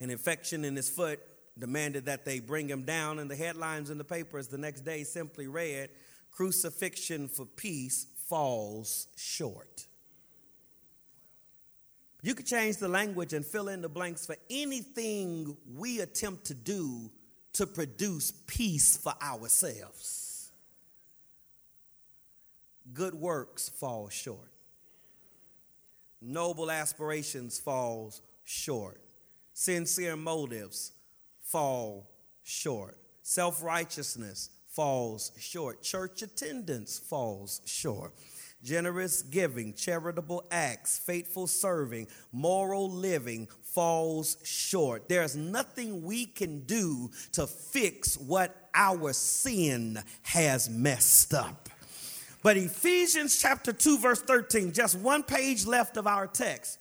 an 0.00 0.10
infection 0.10 0.64
in 0.64 0.76
his 0.76 0.88
foot 0.88 1.20
demanded 1.58 2.06
that 2.06 2.24
they 2.24 2.40
bring 2.40 2.68
him 2.68 2.82
down, 2.82 3.18
and 3.18 3.30
the 3.30 3.36
headlines 3.36 3.90
in 3.90 3.98
the 3.98 4.04
papers 4.04 4.48
the 4.48 4.58
next 4.58 4.82
day 4.82 5.04
simply 5.04 5.46
read 5.46 5.90
Crucifixion 6.30 7.28
for 7.28 7.44
Peace 7.44 8.06
falls 8.28 9.08
short. 9.16 9.86
You 12.22 12.36
could 12.36 12.46
change 12.46 12.76
the 12.76 12.88
language 12.88 13.32
and 13.32 13.44
fill 13.44 13.68
in 13.68 13.82
the 13.82 13.88
blanks 13.88 14.24
for 14.24 14.36
anything 14.48 15.56
we 15.76 16.00
attempt 16.00 16.46
to 16.46 16.54
do 16.54 17.10
to 17.54 17.66
produce 17.66 18.32
peace 18.46 18.96
for 18.96 19.12
ourselves. 19.20 20.52
Good 22.92 23.14
works 23.14 23.68
fall 23.68 24.08
short. 24.08 24.52
Noble 26.20 26.70
aspirations 26.70 27.58
falls 27.58 28.22
short. 28.44 29.00
Sincere 29.52 30.16
motives 30.16 30.92
fall 31.40 32.08
short. 32.44 32.96
Self-righteousness 33.22 34.50
falls 34.68 35.32
short. 35.38 35.82
Church 35.82 36.22
attendance 36.22 36.98
falls 36.98 37.60
short 37.66 38.12
generous 38.62 39.22
giving, 39.22 39.74
charitable 39.74 40.44
acts, 40.50 40.98
faithful 40.98 41.46
serving, 41.46 42.06
moral 42.32 42.90
living 42.90 43.48
falls 43.62 44.36
short. 44.44 45.08
There's 45.08 45.36
nothing 45.36 46.02
we 46.02 46.26
can 46.26 46.60
do 46.60 47.10
to 47.32 47.46
fix 47.46 48.16
what 48.16 48.68
our 48.74 49.12
sin 49.12 49.98
has 50.22 50.68
messed 50.68 51.34
up. 51.34 51.68
But 52.42 52.56
Ephesians 52.56 53.40
chapter 53.40 53.72
2, 53.72 53.98
verse 53.98 54.20
13, 54.20 54.72
just 54.72 54.98
one 54.98 55.22
page 55.22 55.64
left 55.64 55.96
of 55.96 56.06
our 56.06 56.26
text, 56.26 56.78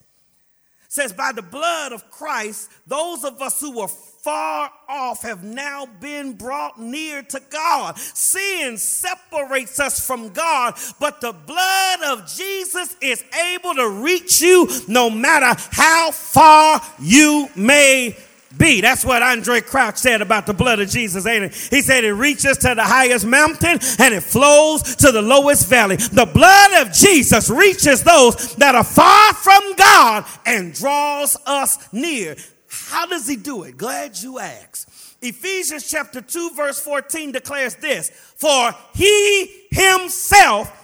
says, 0.92 1.14
By 1.14 1.32
the 1.32 1.42
blood 1.42 1.94
of 1.94 2.12
Christ, 2.12 2.70
those 2.86 3.24
of 3.24 3.42
us 3.42 3.62
who 3.62 3.72
were 3.72 3.88
far 3.88 4.70
off 4.90 5.22
have 5.22 5.42
now 5.42 5.86
been 6.02 6.34
brought 6.34 6.78
near 6.82 7.24
to 7.24 7.42
God. 7.50 7.98
Sin 7.98 8.78
separates 8.78 9.80
us 9.80 10.06
from 10.06 10.30
God, 10.34 10.78
but 11.00 11.22
the 11.22 11.32
blood 11.32 12.02
of 12.04 12.28
Jesus 12.28 12.94
is 13.00 13.24
able 13.54 13.74
to 13.76 13.88
reach 14.04 14.42
you 14.42 14.68
no 14.90 15.10
matter 15.10 15.58
how 15.72 16.12
far 16.12 16.82
you 17.00 17.48
may 17.56 18.18
be. 18.58 18.82
That's 18.82 19.06
what 19.06 19.22
Andrae 19.22 19.66
Crouch 19.66 19.98
said 19.98 20.22
about 20.22 20.46
the 20.46 20.54
blood 20.54 20.80
of 20.80 20.90
Jesus, 20.90 21.26
ain't 21.26 21.46
it? 21.46 21.56
He 21.56 21.82
said 21.82 22.04
it 22.04 22.14
reaches 22.14 22.58
to 22.60 22.76
the 22.76 22.84
highest 22.84 23.26
mountain 23.26 23.80
and 24.00 24.14
it 24.14 24.24
flows 24.24 24.96
to 24.98 25.12
the 25.12 25.22
lowest 25.22 25.68
valley. 25.68 25.96
The 25.96 26.30
blood 26.32 26.86
of 26.86 26.94
Jesus 26.94 27.50
reaches 27.50 28.04
those 28.04 28.56
that 28.56 28.76
are 28.76 28.84
far 28.84 29.34
from 29.34 29.76
God 29.76 30.26
and 30.46 30.74
draws 30.74 31.38
us 31.46 31.92
near. 31.94 32.36
How 32.70 33.06
does 33.06 33.28
he 33.28 33.36
do 33.36 33.64
it? 33.64 33.78
Glad 33.78 34.22
you 34.22 34.40
asked. 34.40 34.90
Ephesians 35.22 35.90
chapter 35.90 36.22
2, 36.22 36.52
verse 36.56 36.80
14 36.80 37.32
declares 37.32 37.76
this 37.76 38.10
For 38.10 38.72
he 38.94 39.68
himself 39.72 40.78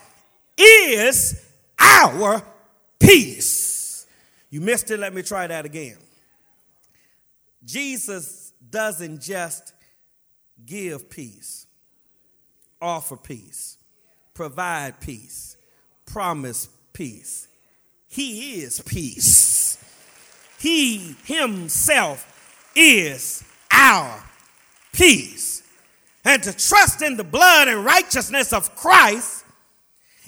is 0.57 1.43
our 1.79 2.43
peace. 2.99 4.05
You 4.49 4.61
missed 4.61 4.91
it. 4.91 4.99
Let 4.99 5.13
me 5.13 5.21
try 5.23 5.47
that 5.47 5.65
again. 5.65 5.97
Jesus 7.67 8.53
doesn't 8.69 9.21
just 9.21 9.73
give 10.65 11.09
peace, 11.09 11.67
offer 12.81 13.17
peace, 13.17 13.77
provide 14.33 15.01
peace, 15.01 15.57
promise 16.05 16.69
peace. 16.93 17.49
He 18.07 18.61
is 18.61 18.79
peace. 18.79 19.83
He 20.59 21.17
himself 21.25 22.71
is 22.73 23.43
our 23.69 24.23
peace. 24.93 25.61
And 26.23 26.41
to 26.43 26.55
trust 26.55 27.01
in 27.01 27.17
the 27.17 27.25
blood 27.25 27.67
and 27.67 27.83
righteousness 27.83 28.53
of 28.53 28.75
Christ 28.77 29.43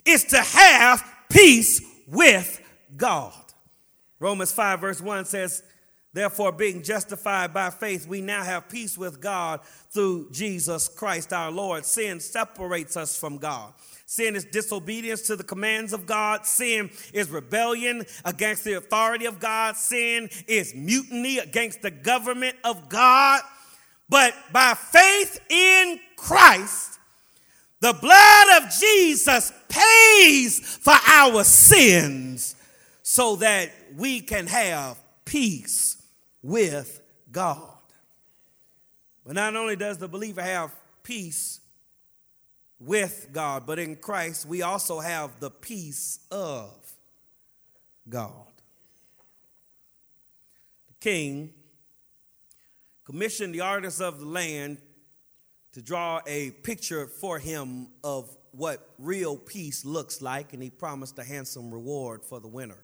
is 0.05 0.25
to 0.25 0.41
have 0.41 1.05
peace 1.29 1.81
with 2.05 2.61
God. 2.97 3.33
Romans 4.19 4.51
5, 4.51 4.81
verse 4.81 4.99
1 4.99 5.23
says, 5.23 5.63
Therefore, 6.11 6.51
being 6.51 6.81
justified 6.81 7.53
by 7.53 7.69
faith, 7.69 8.07
we 8.07 8.19
now 8.19 8.43
have 8.43 8.67
peace 8.67 8.97
with 8.97 9.21
God 9.21 9.59
through 9.91 10.31
Jesus 10.31 10.87
Christ 10.87 11.31
our 11.31 11.51
Lord. 11.51 11.85
Sin 11.85 12.19
separates 12.19 12.97
us 12.97 13.15
from 13.15 13.37
God. 13.37 13.73
Sin 14.07 14.35
is 14.35 14.43
disobedience 14.43 15.21
to 15.23 15.35
the 15.35 15.43
commands 15.43 15.93
of 15.93 16.07
God. 16.07 16.47
Sin 16.47 16.89
is 17.13 17.29
rebellion 17.29 18.05
against 18.25 18.63
the 18.63 18.73
authority 18.73 19.25
of 19.25 19.39
God. 19.39 19.75
Sin 19.75 20.29
is 20.47 20.73
mutiny 20.73 21.37
against 21.37 21.83
the 21.83 21.91
government 21.91 22.55
of 22.63 22.89
God. 22.89 23.41
But 24.09 24.33
by 24.51 24.73
faith 24.73 25.39
in 25.47 25.99
Christ, 26.15 26.97
the 27.81 27.93
blood 27.93 28.63
of 28.63 28.71
Jesus 28.71 29.53
pays 29.69 30.59
for 30.59 30.95
our 31.05 31.43
sins 31.43 32.55
so 33.03 33.35
that 33.35 33.69
we 33.95 34.21
can 34.21 34.47
have 34.47 34.97
peace 35.23 35.98
with 36.41 37.01
God. 37.31 37.77
But 39.25 39.35
not 39.35 39.55
only 39.55 39.75
does 39.75 39.97
the 39.97 40.07
believer 40.07 40.41
have 40.41 40.73
peace 41.03 41.59
with 42.79 43.29
God, 43.31 43.65
but 43.65 43.77
in 43.77 43.95
Christ 43.95 44.45
we 44.45 44.61
also 44.61 44.99
have 44.99 45.39
the 45.39 45.51
peace 45.51 46.19
of 46.31 46.93
God. 48.07 48.31
The 50.87 50.93
king 50.99 51.53
commissioned 53.05 53.53
the 53.53 53.61
artists 53.61 54.01
of 54.01 54.19
the 54.19 54.25
land 54.25 54.77
to 55.73 55.81
draw 55.81 56.21
a 56.25 56.51
picture 56.51 57.05
for 57.05 57.37
him 57.37 57.87
of 58.03 58.35
what 58.51 58.89
real 58.97 59.37
peace 59.37 59.85
looks 59.85 60.21
like, 60.21 60.53
and 60.53 60.63
he 60.63 60.69
promised 60.69 61.19
a 61.19 61.23
handsome 61.23 61.71
reward 61.71 62.23
for 62.23 62.39
the 62.39 62.47
winner. 62.47 62.83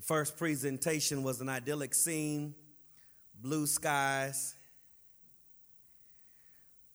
The 0.00 0.06
first 0.06 0.38
presentation 0.38 1.22
was 1.22 1.42
an 1.42 1.50
idyllic 1.50 1.92
scene 1.92 2.54
blue 3.38 3.66
skies, 3.66 4.54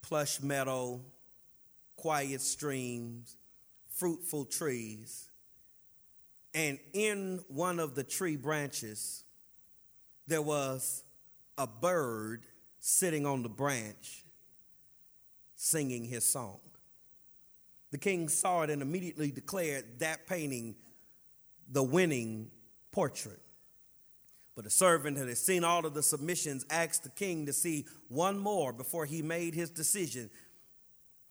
plush 0.02 0.42
meadow, 0.42 1.02
quiet 1.98 2.42
streams, 2.42 3.38
fruitful 3.94 4.46
trees. 4.46 5.30
And 6.56 6.80
in 6.94 7.44
one 7.48 7.80
of 7.80 7.94
the 7.94 8.04
tree 8.04 8.38
branches, 8.38 9.24
there 10.26 10.42
was 10.42 11.04
a 11.60 11.68
bird 11.68 12.48
sitting 12.80 13.28
on 13.28 13.44
the 13.44 13.50
branch 13.50 14.26
singing 15.56 16.06
his 16.06 16.26
song. 16.26 16.60
The 17.92 18.00
king 18.00 18.30
saw 18.30 18.64
it 18.64 18.72
and 18.72 18.82
immediately 18.82 19.30
declared 19.30 20.00
that 20.00 20.26
painting 20.26 20.74
the 21.70 21.84
winning 21.84 22.50
portrait. 22.96 23.42
But 24.56 24.66
a 24.66 24.70
servant 24.70 25.18
who 25.18 25.28
had 25.28 25.38
seen 25.38 25.66
all 25.66 25.86
of 25.86 25.94
the 25.94 26.02
submissions 26.02 26.66
asked 26.70 27.04
the 27.04 27.10
king 27.10 27.46
to 27.46 27.52
see 27.52 27.86
one 28.08 28.40
more 28.40 28.72
before 28.72 29.06
he 29.06 29.22
made 29.22 29.54
his 29.54 29.70
decision. 29.70 30.30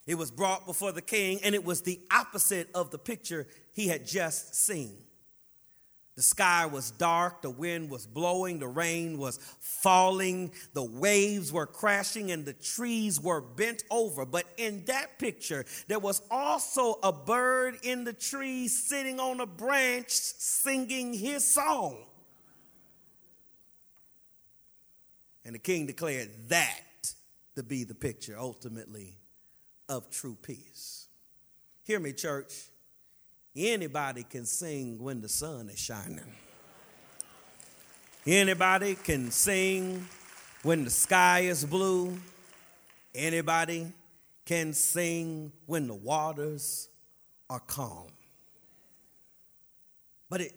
It 0.06 0.16
was 0.16 0.30
brought 0.30 0.66
before 0.66 0.92
the 0.92 1.00
king, 1.00 1.40
and 1.42 1.54
it 1.54 1.64
was 1.64 1.80
the 1.80 1.98
opposite 2.12 2.68
of 2.74 2.90
the 2.90 2.98
picture 2.98 3.46
he 3.72 3.88
had 3.88 4.06
just 4.06 4.54
seen. 4.54 4.98
The 6.16 6.22
sky 6.22 6.66
was 6.66 6.92
dark, 6.92 7.42
the 7.42 7.50
wind 7.50 7.90
was 7.90 8.06
blowing, 8.06 8.60
the 8.60 8.68
rain 8.68 9.18
was 9.18 9.38
falling, 9.58 10.52
the 10.72 10.84
waves 10.84 11.52
were 11.52 11.66
crashing, 11.66 12.30
and 12.30 12.44
the 12.44 12.52
trees 12.52 13.20
were 13.20 13.40
bent 13.40 13.82
over. 13.90 14.24
But 14.24 14.44
in 14.56 14.84
that 14.84 15.18
picture, 15.18 15.64
there 15.88 15.98
was 15.98 16.22
also 16.30 17.00
a 17.02 17.12
bird 17.12 17.78
in 17.82 18.04
the 18.04 18.12
tree 18.12 18.68
sitting 18.68 19.18
on 19.18 19.40
a 19.40 19.46
branch 19.46 20.10
singing 20.10 21.14
his 21.14 21.44
song. 21.44 21.96
And 25.44 25.56
the 25.56 25.58
king 25.58 25.86
declared 25.86 26.30
that 26.48 26.80
to 27.56 27.64
be 27.64 27.82
the 27.82 27.94
picture 27.94 28.36
ultimately 28.38 29.18
of 29.88 30.10
true 30.10 30.36
peace. 30.40 31.08
Hear 31.82 31.98
me, 31.98 32.12
church. 32.12 32.52
Anybody 33.56 34.24
can 34.24 34.46
sing 34.46 34.98
when 35.02 35.20
the 35.20 35.28
sun 35.28 35.68
is 35.68 35.78
shining. 35.78 36.32
Anybody 38.26 38.96
can 38.96 39.30
sing 39.30 40.06
when 40.62 40.84
the 40.84 40.90
sky 40.90 41.40
is 41.40 41.64
blue. 41.64 42.18
Anybody 43.14 43.92
can 44.44 44.72
sing 44.72 45.52
when 45.66 45.86
the 45.86 45.94
waters 45.94 46.88
are 47.48 47.60
calm. 47.60 48.08
But 50.28 50.40
it, 50.40 50.52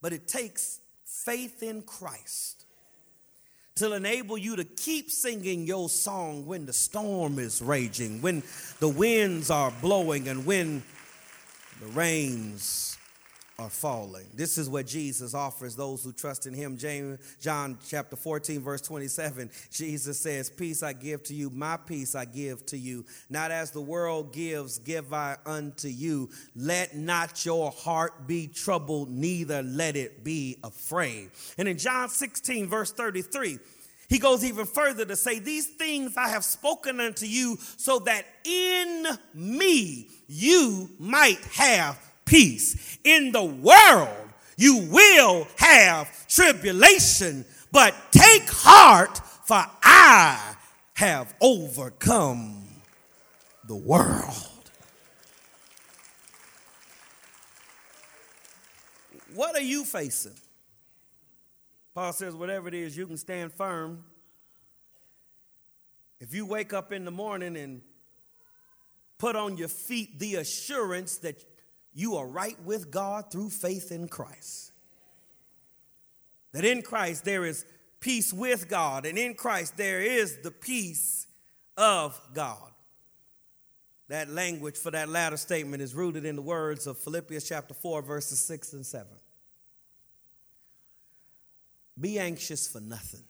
but 0.00 0.12
it 0.12 0.26
takes 0.26 0.80
faith 1.04 1.62
in 1.62 1.82
Christ 1.82 2.64
to 3.76 3.92
enable 3.92 4.36
you 4.36 4.56
to 4.56 4.64
keep 4.64 5.10
singing 5.10 5.66
your 5.66 5.88
song 5.88 6.46
when 6.46 6.66
the 6.66 6.72
storm 6.72 7.38
is 7.38 7.62
raging, 7.62 8.20
when 8.20 8.42
the 8.80 8.88
winds 8.88 9.50
are 9.50 9.72
blowing, 9.80 10.28
and 10.28 10.44
when 10.44 10.82
the 11.82 11.88
rains 11.88 12.96
are 13.58 13.68
falling. 13.68 14.26
This 14.34 14.56
is 14.56 14.68
what 14.68 14.86
Jesus 14.86 15.34
offers 15.34 15.74
those 15.74 16.04
who 16.04 16.12
trust 16.12 16.46
in 16.46 16.54
him. 16.54 16.76
James 16.76 17.18
John 17.40 17.76
chapter 17.88 18.14
14 18.14 18.60
verse 18.62 18.80
27. 18.82 19.50
Jesus 19.70 20.20
says, 20.20 20.48
"Peace 20.48 20.84
I 20.84 20.92
give 20.92 21.24
to 21.24 21.34
you, 21.34 21.50
my 21.50 21.76
peace 21.76 22.14
I 22.14 22.24
give 22.24 22.64
to 22.66 22.78
you. 22.78 23.04
Not 23.28 23.50
as 23.50 23.72
the 23.72 23.80
world 23.80 24.32
gives, 24.32 24.78
give 24.78 25.12
I 25.12 25.36
unto 25.44 25.88
you. 25.88 26.30
Let 26.54 26.96
not 26.96 27.44
your 27.44 27.72
heart 27.72 28.28
be 28.28 28.46
troubled, 28.46 29.10
neither 29.10 29.62
let 29.62 29.96
it 29.96 30.22
be 30.22 30.58
afraid." 30.62 31.32
And 31.58 31.66
in 31.66 31.78
John 31.78 32.08
16 32.08 32.68
verse 32.68 32.92
33, 32.92 33.58
he 34.12 34.18
goes 34.18 34.44
even 34.44 34.66
further 34.66 35.06
to 35.06 35.16
say, 35.16 35.38
These 35.38 35.68
things 35.68 36.18
I 36.18 36.28
have 36.28 36.44
spoken 36.44 37.00
unto 37.00 37.24
you, 37.24 37.56
so 37.78 37.98
that 38.00 38.26
in 38.44 39.06
me 39.32 40.10
you 40.26 40.90
might 40.98 41.40
have 41.54 41.98
peace. 42.26 42.98
In 43.04 43.32
the 43.32 43.42
world 43.42 44.28
you 44.58 44.86
will 44.90 45.48
have 45.56 46.28
tribulation, 46.28 47.46
but 47.72 47.94
take 48.10 48.42
heart, 48.50 49.16
for 49.46 49.64
I 49.82 50.56
have 50.92 51.34
overcome 51.40 52.66
the 53.66 53.76
world. 53.76 54.70
What 59.34 59.56
are 59.56 59.62
you 59.62 59.86
facing? 59.86 60.34
Paul 61.94 62.12
says, 62.12 62.34
whatever 62.34 62.68
it 62.68 62.74
is, 62.74 62.96
you 62.96 63.06
can 63.06 63.16
stand 63.16 63.52
firm. 63.52 64.04
If 66.20 66.34
you 66.34 66.46
wake 66.46 66.72
up 66.72 66.92
in 66.92 67.04
the 67.04 67.10
morning 67.10 67.56
and 67.56 67.82
put 69.18 69.36
on 69.36 69.56
your 69.56 69.68
feet 69.68 70.18
the 70.18 70.36
assurance 70.36 71.18
that 71.18 71.44
you 71.94 72.16
are 72.16 72.26
right 72.26 72.60
with 72.64 72.90
God 72.90 73.30
through 73.30 73.50
faith 73.50 73.92
in 73.92 74.08
Christ. 74.08 74.72
That 76.52 76.64
in 76.64 76.82
Christ 76.82 77.24
there 77.24 77.44
is 77.44 77.64
peace 78.00 78.32
with 78.32 78.68
God, 78.68 79.06
and 79.06 79.16
in 79.16 79.34
Christ 79.34 79.76
there 79.76 80.00
is 80.00 80.38
the 80.42 80.50
peace 80.50 81.26
of 81.76 82.20
God. 82.34 82.70
That 84.08 84.28
language 84.28 84.76
for 84.76 84.90
that 84.90 85.08
latter 85.08 85.36
statement 85.36 85.82
is 85.82 85.94
rooted 85.94 86.24
in 86.24 86.36
the 86.36 86.42
words 86.42 86.86
of 86.86 86.98
Philippians 86.98 87.48
chapter 87.48 87.74
4, 87.74 88.02
verses 88.02 88.40
6 88.40 88.72
and 88.72 88.84
7. 88.84 89.06
Be 92.00 92.18
anxious 92.18 92.66
for 92.66 92.80
nothing, 92.80 93.24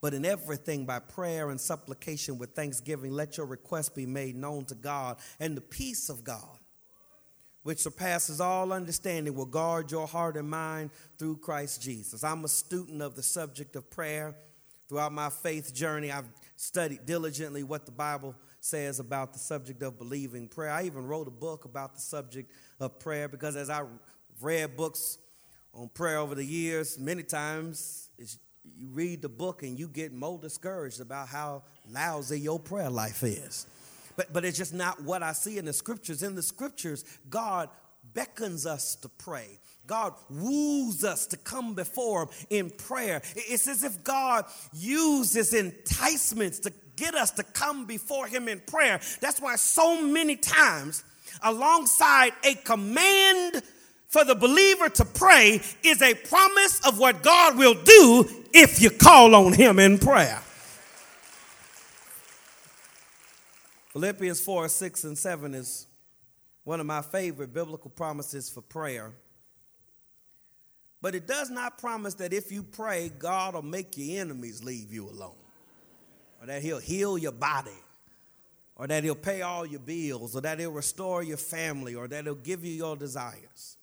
but 0.00 0.14
in 0.14 0.24
everything 0.24 0.86
by 0.86 0.98
prayer 0.98 1.50
and 1.50 1.60
supplication 1.60 2.38
with 2.38 2.54
thanksgiving, 2.54 3.12
let 3.12 3.36
your 3.36 3.46
requests 3.46 3.90
be 3.90 4.06
made 4.06 4.34
known 4.34 4.64
to 4.66 4.74
God, 4.74 5.18
and 5.38 5.56
the 5.56 5.60
peace 5.60 6.08
of 6.08 6.24
God, 6.24 6.58
which 7.62 7.80
surpasses 7.80 8.40
all 8.40 8.72
understanding, 8.72 9.34
will 9.34 9.46
guard 9.46 9.90
your 9.90 10.06
heart 10.06 10.36
and 10.36 10.48
mind 10.48 10.90
through 11.18 11.36
Christ 11.36 11.82
Jesus. 11.82 12.24
I'm 12.24 12.44
a 12.44 12.48
student 12.48 13.02
of 13.02 13.14
the 13.14 13.22
subject 13.22 13.76
of 13.76 13.90
prayer. 13.90 14.34
Throughout 14.88 15.12
my 15.12 15.30
faith 15.30 15.74
journey, 15.74 16.12
I've 16.12 16.28
studied 16.56 17.06
diligently 17.06 17.62
what 17.62 17.86
the 17.86 17.92
Bible 17.92 18.34
says 18.60 19.00
about 19.00 19.32
the 19.32 19.38
subject 19.38 19.82
of 19.82 19.98
believing 19.98 20.48
prayer. 20.48 20.70
I 20.70 20.84
even 20.84 21.06
wrote 21.06 21.28
a 21.28 21.30
book 21.30 21.64
about 21.64 21.94
the 21.94 22.00
subject 22.00 22.52
of 22.80 22.98
prayer 22.98 23.28
because 23.28 23.56
as 23.56 23.70
I 23.70 23.84
read 24.40 24.76
books 24.76 25.18
on 25.74 25.88
prayer 25.88 26.18
over 26.18 26.34
the 26.34 26.44
years, 26.44 26.98
many 26.98 27.22
times 27.22 28.08
you 28.76 28.88
read 28.88 29.22
the 29.22 29.28
book 29.28 29.62
and 29.62 29.78
you 29.78 29.88
get 29.88 30.12
more 30.12 30.38
discouraged 30.38 31.00
about 31.00 31.28
how 31.28 31.62
lousy 31.90 32.40
your 32.40 32.58
prayer 32.58 32.90
life 32.90 33.22
is. 33.22 33.66
But, 34.16 34.32
but 34.32 34.44
it's 34.44 34.56
just 34.56 34.74
not 34.74 35.02
what 35.02 35.22
I 35.22 35.32
see 35.32 35.58
in 35.58 35.64
the 35.64 35.72
scriptures. 35.72 36.22
In 36.22 36.34
the 36.34 36.42
scriptures, 36.42 37.04
God 37.28 37.68
beckons 38.14 38.66
us 38.66 38.94
to 38.96 39.08
pray. 39.08 39.58
God 39.86 40.14
woos 40.30 41.04
us 41.04 41.26
to 41.26 41.36
come 41.36 41.74
before 41.74 42.22
Him 42.22 42.28
in 42.50 42.70
prayer. 42.70 43.20
It's 43.34 43.68
as 43.68 43.82
if 43.84 44.02
God 44.04 44.46
uses 44.72 45.52
enticements 45.52 46.60
to 46.60 46.72
get 46.96 47.14
us 47.14 47.32
to 47.32 47.42
come 47.42 47.84
before 47.86 48.26
Him 48.26 48.48
in 48.48 48.60
prayer. 48.60 49.00
That's 49.20 49.40
why 49.40 49.56
so 49.56 50.00
many 50.00 50.36
times, 50.36 51.04
alongside 51.42 52.32
a 52.44 52.54
command 52.54 53.62
for 54.14 54.24
the 54.24 54.36
believer 54.36 54.88
to 54.88 55.04
pray 55.04 55.60
is 55.82 56.00
a 56.00 56.14
promise 56.14 56.86
of 56.86 57.00
what 57.00 57.20
God 57.24 57.58
will 57.58 57.74
do 57.74 58.24
if 58.52 58.80
you 58.80 58.88
call 58.88 59.34
on 59.34 59.52
Him 59.52 59.80
in 59.80 59.98
prayer. 59.98 60.40
Philippians 63.88 64.40
4, 64.40 64.68
6, 64.68 65.02
and 65.02 65.18
7 65.18 65.52
is 65.54 65.88
one 66.62 66.78
of 66.78 66.86
my 66.86 67.02
favorite 67.02 67.52
biblical 67.52 67.90
promises 67.90 68.48
for 68.48 68.60
prayer. 68.60 69.10
But 71.02 71.16
it 71.16 71.26
does 71.26 71.50
not 71.50 71.78
promise 71.78 72.14
that 72.14 72.32
if 72.32 72.52
you 72.52 72.62
pray, 72.62 73.10
God 73.18 73.54
will 73.54 73.62
make 73.62 73.96
your 73.96 74.20
enemies 74.20 74.62
leave 74.62 74.92
you 74.92 75.08
alone, 75.08 75.34
or 76.40 76.46
that 76.46 76.62
He'll 76.62 76.78
heal 76.78 77.18
your 77.18 77.32
body, 77.32 77.82
or 78.76 78.86
that 78.86 79.02
He'll 79.02 79.16
pay 79.16 79.42
all 79.42 79.66
your 79.66 79.80
bills, 79.80 80.36
or 80.36 80.40
that 80.42 80.60
He'll 80.60 80.70
restore 80.70 81.24
your 81.24 81.36
family, 81.36 81.96
or 81.96 82.06
that 82.06 82.22
He'll 82.22 82.36
give 82.36 82.64
you 82.64 82.74
your 82.74 82.96
desires. 82.96 83.76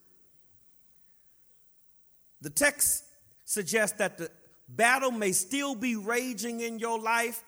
The 2.42 2.50
text 2.50 3.04
suggests 3.46 3.98
that 3.98 4.18
the 4.18 4.30
battle 4.68 5.12
may 5.12 5.32
still 5.32 5.76
be 5.76 5.96
raging 5.96 6.62
in 6.62 6.80
your 6.80 7.00
life, 7.00 7.44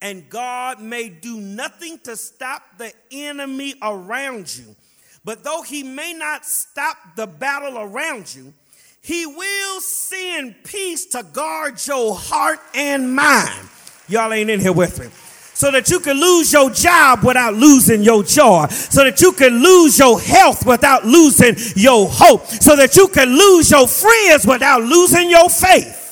and 0.00 0.28
God 0.28 0.80
may 0.80 1.08
do 1.08 1.40
nothing 1.40 1.98
to 2.00 2.16
stop 2.16 2.62
the 2.78 2.92
enemy 3.10 3.74
around 3.82 4.56
you. 4.56 4.76
But 5.24 5.42
though 5.42 5.62
He 5.62 5.82
may 5.82 6.12
not 6.12 6.44
stop 6.44 6.96
the 7.16 7.26
battle 7.26 7.78
around 7.78 8.34
you, 8.34 8.52
He 9.00 9.26
will 9.26 9.80
send 9.80 10.62
peace 10.64 11.06
to 11.06 11.22
guard 11.22 11.84
your 11.86 12.14
heart 12.14 12.60
and 12.74 13.14
mind. 13.14 13.68
Y'all 14.08 14.32
ain't 14.32 14.50
in 14.50 14.60
here 14.60 14.72
with 14.72 15.00
me 15.00 15.08
so 15.54 15.70
that 15.70 15.88
you 15.88 16.00
can 16.00 16.20
lose 16.20 16.52
your 16.52 16.68
job 16.70 17.24
without 17.24 17.54
losing 17.54 18.02
your 18.02 18.22
joy, 18.24 18.66
so 18.66 19.04
that 19.04 19.20
you 19.20 19.32
can 19.32 19.62
lose 19.62 19.98
your 19.98 20.20
health 20.20 20.66
without 20.66 21.04
losing 21.04 21.54
your 21.76 22.08
hope, 22.10 22.44
so 22.46 22.76
that 22.76 22.96
you 22.96 23.08
can 23.08 23.28
lose 23.28 23.70
your 23.70 23.86
friends 23.86 24.46
without 24.46 24.82
losing 24.82 25.30
your 25.30 25.48
faith. 25.48 26.02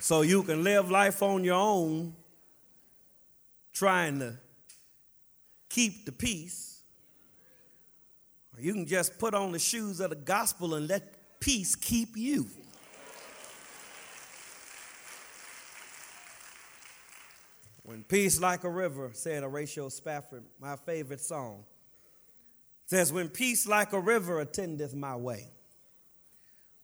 So 0.00 0.22
you 0.22 0.42
can 0.42 0.62
live 0.62 0.90
life 0.90 1.22
on 1.22 1.42
your 1.42 1.54
own, 1.54 2.14
trying 3.72 4.20
to 4.20 4.34
keep 5.68 6.04
the 6.06 6.12
peace. 6.12 6.82
Or 8.56 8.60
you 8.60 8.72
can 8.72 8.86
just 8.86 9.18
put 9.18 9.34
on 9.34 9.52
the 9.52 9.58
shoes 9.58 10.00
of 10.00 10.10
the 10.10 10.16
gospel 10.16 10.74
and 10.74 10.88
let 10.88 11.40
peace 11.40 11.74
keep 11.74 12.16
you. 12.16 12.46
When 17.86 18.02
peace 18.02 18.40
like 18.40 18.64
a 18.64 18.68
river, 18.68 19.10
said 19.12 19.44
Horatio 19.44 19.88
Spafford, 19.90 20.42
my 20.60 20.74
favorite 20.74 21.20
song, 21.20 21.62
says, 22.84 23.12
When 23.12 23.28
peace 23.28 23.64
like 23.68 23.92
a 23.92 24.00
river 24.00 24.40
attendeth 24.40 24.92
my 24.92 25.14
way, 25.14 25.46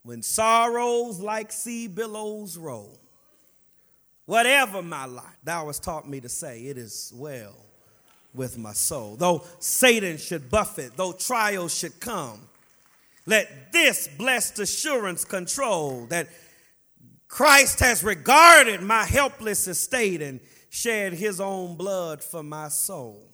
when 0.04 0.22
sorrows 0.22 1.18
like 1.18 1.50
sea 1.50 1.88
billows 1.88 2.56
roll, 2.56 3.00
whatever 4.26 4.80
my 4.80 5.06
lot, 5.06 5.34
thou 5.42 5.66
hast 5.66 5.82
taught 5.82 6.08
me 6.08 6.20
to 6.20 6.28
say, 6.28 6.66
it 6.66 6.78
is 6.78 7.12
well 7.16 7.56
with 8.32 8.56
my 8.56 8.72
soul. 8.72 9.16
Though 9.16 9.44
Satan 9.58 10.18
should 10.18 10.48
buffet, 10.48 10.92
though 10.96 11.12
trials 11.12 11.76
should 11.76 11.98
come, 11.98 12.42
let 13.26 13.72
this 13.72 14.06
blessed 14.06 14.60
assurance 14.60 15.24
control 15.24 16.06
that 16.06 16.28
Christ 17.32 17.80
has 17.80 18.04
regarded 18.04 18.82
my 18.82 19.04
helpless 19.04 19.66
estate 19.66 20.20
and 20.20 20.38
shed 20.68 21.14
his 21.14 21.40
own 21.40 21.76
blood 21.76 22.22
for 22.22 22.42
my 22.42 22.68
soul. 22.68 23.26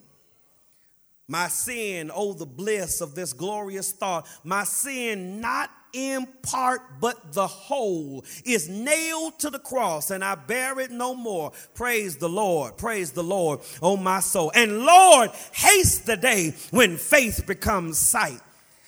My 1.27 1.49
sin, 1.49 2.09
oh, 2.15 2.33
the 2.33 2.47
bliss 2.47 3.01
of 3.01 3.17
this 3.17 3.33
glorious 3.33 3.91
thought, 3.91 4.29
my 4.45 4.63
sin, 4.63 5.41
not 5.41 5.73
in 5.93 6.29
part 6.45 7.01
but 7.01 7.33
the 7.33 7.49
whole, 7.49 8.25
is 8.45 8.69
nailed 8.69 9.37
to 9.41 9.51
the 9.51 9.59
cross, 9.59 10.13
and 10.13 10.23
I 10.23 10.37
bear 10.37 10.79
it 10.79 10.93
no 10.93 11.17
more. 11.17 11.51
Praise 11.75 12.19
the 12.19 12.29
Lord, 12.29 12.79
praise 12.79 13.11
the 13.11 13.25
Lord, 13.25 13.63
oh, 13.83 13.97
my 13.97 14.21
soul. 14.21 14.53
And 14.55 14.79
Lord, 14.79 15.31
haste 15.51 16.07
the 16.07 16.17
day 16.17 16.55
when 16.71 16.99
faith 16.99 17.49
becomes 17.49 17.99
sight, 17.99 18.41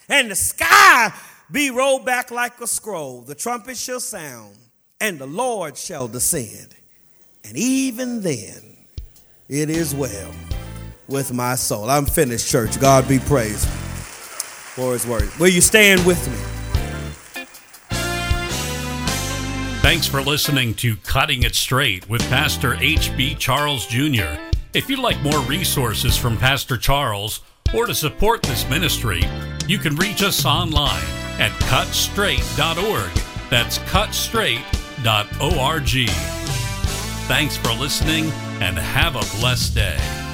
and 0.08 0.30
the 0.30 0.36
sky 0.36 1.12
be 1.50 1.70
rolled 1.70 2.06
back 2.06 2.30
like 2.30 2.60
a 2.60 2.68
scroll. 2.68 3.22
The 3.22 3.34
trumpet 3.34 3.76
shall 3.76 3.98
sound, 3.98 4.56
and 5.00 5.18
the 5.18 5.26
Lord 5.26 5.76
shall 5.76 6.08
descend 6.08 6.76
and 7.44 7.56
even 7.56 8.20
then, 8.22 8.76
it 9.48 9.70
is 9.70 9.94
well 9.94 10.30
with 11.08 11.32
my 11.32 11.54
soul. 11.54 11.90
I'm 11.90 12.06
finished, 12.06 12.48
church. 12.48 12.78
God 12.80 13.08
be 13.08 13.18
praised 13.18 13.66
for 13.66 14.92
his 14.92 15.06
word. 15.06 15.28
Will 15.38 15.48
you 15.48 15.60
stand 15.60 16.04
with 16.06 16.28
me? 16.28 16.36
Thanks 19.80 20.06
for 20.06 20.20
listening 20.20 20.74
to 20.74 20.96
Cutting 20.98 21.42
It 21.42 21.54
Straight 21.54 22.08
with 22.08 22.20
Pastor 22.28 22.74
H.B. 22.74 23.34
Charles 23.36 23.86
Jr. 23.86 24.36
If 24.74 24.88
you'd 24.88 25.00
like 25.00 25.20
more 25.20 25.40
resources 25.40 26.16
from 26.16 26.36
Pastor 26.36 26.76
Charles 26.76 27.40
or 27.74 27.86
to 27.86 27.94
support 27.94 28.42
this 28.42 28.68
ministry, 28.68 29.22
you 29.66 29.78
can 29.78 29.96
reach 29.96 30.22
us 30.22 30.44
online 30.44 31.02
at 31.40 31.50
cutstraight.org. 31.62 33.10
That's 33.48 33.78
cutstraight.org. 33.78 34.79
Thanks 37.26 37.56
for 37.56 37.72
listening 37.72 38.24
and 38.60 38.78
have 38.78 39.16
a 39.16 39.38
blessed 39.40 39.74
day. 39.74 40.29